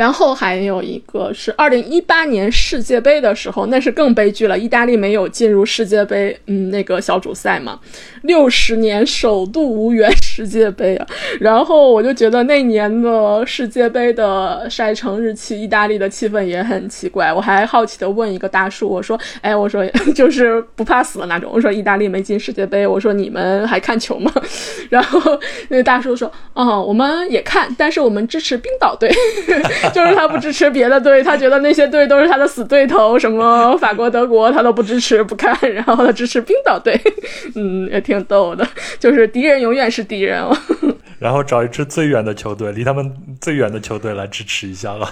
[0.02, 4.58] 然后还有一个是二零一八年世界杯的时候，那是更悲剧了。
[4.58, 7.80] 意大利没有进入世界杯，嗯，那个小组赛嘛，
[8.24, 11.06] 六十年首度无缘世界杯啊。
[11.40, 17.32] 然后我就觉得那年的世界杯的赛程日期，意大利的气氛也很奇怪。
[17.32, 19.86] 我还好奇的问一个大叔，我说：“哎，我说
[20.16, 24.34] 就是不怕死的那种。”我说：“意大利没进世界杯，我说你们还看球吗？”
[24.90, 25.22] 然后
[25.70, 29.08] 那个大叔说：“哦，我们也看，但是我们支持冰岛队。”
[29.94, 37.00] 就是他不支持别的队，他觉得那些队都是他的死对头，什么法国、德国他都不支持不看，然后他支持冰岛队，
[37.56, 38.68] 嗯，也挺逗的，
[39.00, 40.56] 就是敌人永远是敌人哦。
[41.20, 45.08] 然后找一支最远的球队，离他们最远的球队来支持一下了。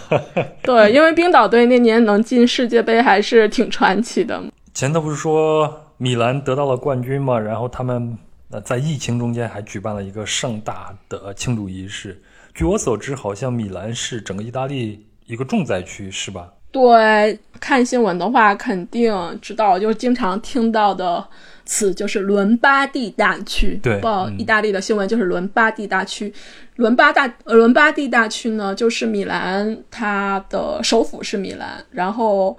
[0.63, 4.41] 对，因为冰岛队那年能进世界杯还是挺传奇的。
[4.73, 7.37] 前头不是说米兰得到了冠军嘛？
[7.37, 8.17] 然后他们
[8.49, 12.19] 呃在疫情中间还举办了一个盛大的庆祝仪式。
[12.59, 16.51] 据我所知，好像米兰是整个意大利一个重灾区，是吧？
[16.73, 21.25] 对，看新闻的话肯定知道，就经常听到的
[21.63, 23.79] 词就是伦巴第大区。
[23.81, 26.33] 对，报意大利的新闻就是伦巴第大区。
[26.75, 31.81] 伦巴大伦巴第大区呢，就是米兰，它的首府是米兰。
[31.91, 32.57] 然后，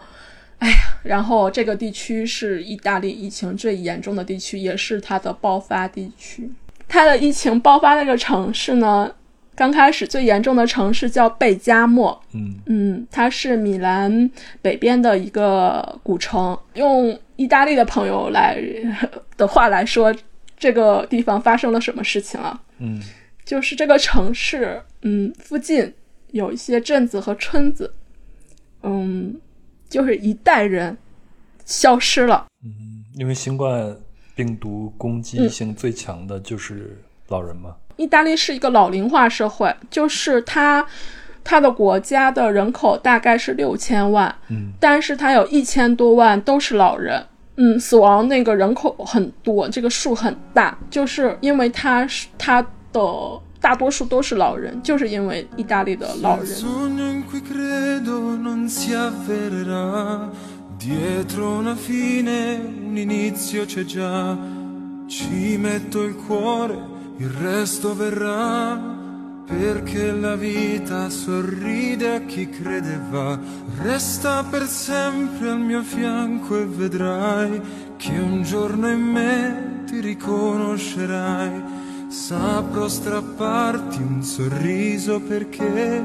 [0.61, 6.51] 哎呀，然后这个地区是意大利疫情最严重的地区，也是它的爆发地区。
[6.89, 9.13] 它的疫情爆发那个城市呢？
[9.61, 14.31] 刚开始最严重的城市叫贝加莫，嗯嗯，它是米兰
[14.63, 16.59] 北边的一个古城。
[16.77, 18.59] 用意大利的朋友来
[19.37, 20.17] 的话来说，
[20.57, 22.59] 这个地方发生了什么事情啊？
[22.79, 23.03] 嗯，
[23.45, 25.93] 就是这个城市，嗯，附近
[26.31, 27.93] 有一些镇子和村子，
[28.83, 29.39] 嗯，
[29.91, 30.97] 就是一代人
[31.67, 32.47] 消失了。
[32.65, 33.95] 嗯，因为新冠
[34.35, 36.99] 病毒攻击性最强的就是
[37.29, 37.77] 老人嘛。
[38.01, 40.83] 意大利是一个老龄化社会，就是它，
[41.45, 47.23] 它的国家的人口大概是六千万，嗯，但是它有一千多万都是老人，
[47.57, 53.01] 嗯，死亡那个人口很多，这个数很大，就是因为它是它的
[53.61, 56.47] 大多数都是老人，就是因为意大利的老人。
[67.20, 69.04] il resto verrà
[69.46, 73.40] perché la vita sorride a chi credeva
[73.82, 77.62] resta per sempre al mio fianco e vedrai
[77.96, 81.64] che un giorno in me ti riconoscerai
[82.08, 86.04] saprò strapparti un sorriso perché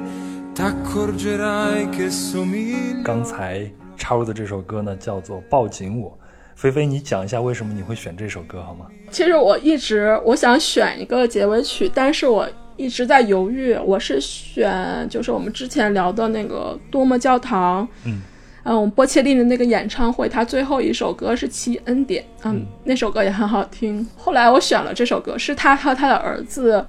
[0.52, 6.18] t'accorgerai che somiglia 刚才插入的这首歌呢叫做抱紧我
[6.55, 8.85] 菲菲，你讲一下为什么你会选这首歌好吗？
[9.11, 12.47] 其实我一直我想选一个结尾曲，但是我
[12.77, 13.77] 一直在犹豫。
[13.85, 18.21] 我是选就是我们之前聊的那个多么教堂，嗯
[18.63, 24.07] 嗯，波切利的那个演唱会，他最后一首歌是《七恩典》，嗯，那首歌也很好听。
[24.15, 26.83] 后来我选了这首歌，是他和他的儿子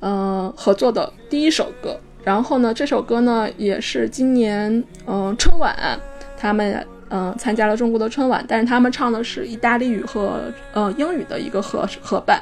[0.00, 2.00] 嗯合作的第一首歌。
[2.24, 6.00] 然后呢，这首歌呢也是今年嗯春晚
[6.38, 6.86] 他们。
[7.10, 10.42] 嗯，参加了中国的春晚，但是他们唱的是意大利语和
[10.72, 12.40] 呃英语的一个合合版，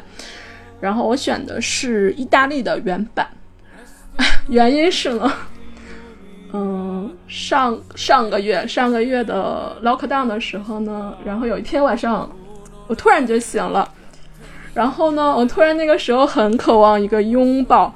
[0.78, 3.26] 然后我选的是意大利的原版，
[4.48, 5.32] 原因是呢，
[6.52, 12.30] 嗯，上上个月上个月的 lockdown 的时候呢，然后有一天晚上，
[12.86, 13.90] 我突然就醒了，
[14.74, 17.94] 然后呢，我突然那个时候很渴望一个拥抱，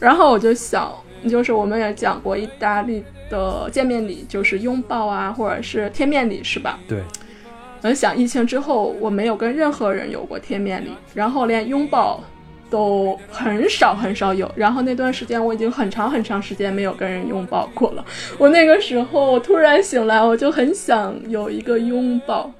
[0.00, 0.92] 然后我就想，
[1.28, 3.02] 就是我们也讲过意大利。
[3.30, 6.78] 的见面礼就是拥抱啊，或者是贴面礼，是吧？
[6.86, 7.02] 对。
[7.82, 12.20] 我想疫情之后，我没有跟任何人有过贴面礼，然后连拥抱
[12.68, 14.50] 都很少很少有。
[14.56, 18.04] 然后那段时间，我已经很长很长时间没有跟人拥抱过了。
[18.38, 22.50] 我那个时候，我突然醒来，我就很想有一个拥抱，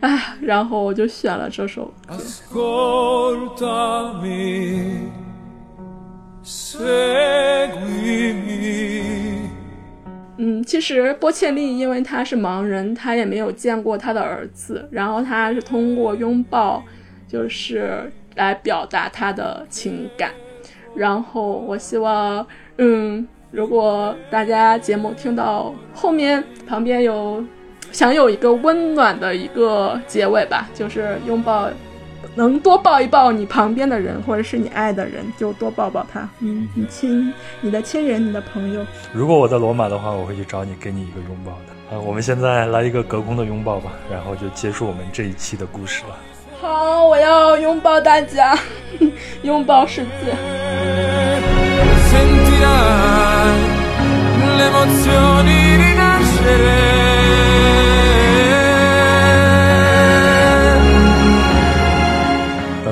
[0.00, 1.92] 唉，然后我就选了这首
[2.52, 2.60] 歌。
[10.36, 16.82] 嗯，其实波切利因为他是盲人，他也没有见过他的儿子，然后他是通过拥抱，
[17.28, 20.32] 就是来表达他的情感。
[20.94, 22.44] 然后我希望，
[22.78, 27.44] 嗯，如果大家节目听到后面旁边有
[27.92, 31.68] 想有一个温暖的一个结尾吧，就是拥抱，
[32.34, 36.28] 能多抱一抱你旁边的人，或者是你爱的人，就多抱抱他。
[36.40, 38.84] 嗯，你亲你的亲人，你的朋友。
[39.12, 41.96] 如果我在罗马的话，我会去找你，给你一个拥抱的。
[41.96, 46.16] 啊，我们现在来一个隔空的拥抱吧，然后就结束我们这一期的故事了。
[46.60, 48.58] 好，我要拥抱大家，
[49.42, 50.34] 拥抱世界。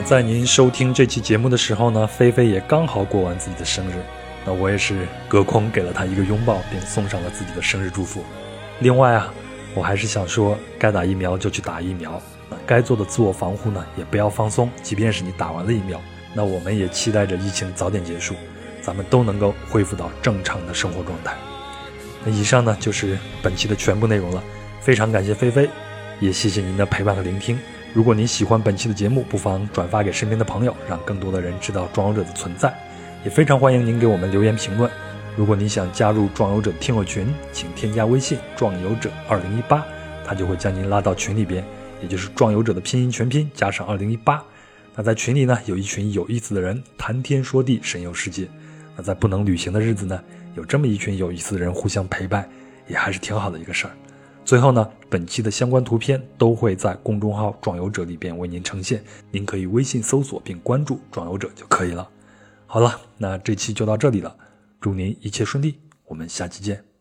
[0.04, 3.94] 在您收听这期节目的时候呢，菲菲也刚好过完自己的生日，
[4.44, 8.22] 那我也是隔空给了她一个拥抱，并送上了自己的生日祝福。
[8.80, 9.32] 另外啊，
[9.74, 12.20] 我还是想说，该打疫苗就去打疫苗，
[12.66, 16.00] 该做的自我防护呢也不要放松，即便是你打完了疫苗，
[16.34, 18.34] 那我们也期待着疫情早点结束，
[18.82, 21.34] 咱们都能够恢复到正常的生活状态。
[22.24, 24.42] 那以上呢就是本期的全部内容了，
[24.80, 25.70] 非常感谢菲菲，
[26.18, 27.58] 也谢谢您的陪伴和聆听。
[27.94, 32.72] 如果您喜欢本期的节目，不妨转发给身边的朋友，让更多的人知道壮游者的存在。
[33.22, 34.90] 也非常欢迎您给我们留言评论。
[35.36, 39.84] 如果您想加入壮游者听友群，请添加微信“壮游者二零一八”，
[40.24, 41.62] 他就会将您拉到群里边，
[42.00, 44.42] 也就是壮游者的拼音全拼加上二零一八。
[44.96, 48.48] 那在群里呢，有一群有意思的人谈天说地，神游世界。
[48.96, 50.18] 那在不能旅行的日子呢，
[50.54, 52.48] 有这么一群有意思的人互相陪伴，
[52.88, 53.92] 也还是挺好的一个事儿。
[54.44, 62.08] 最后呢，本期的相关图片都会在公众号“壮游者”里边为您呈现，您可以微信搜索并关注“壮游者”就可以了。
[62.66, 64.36] 好了，那这期就到这里了，
[64.80, 66.91] 祝您一切顺利，我们下期见。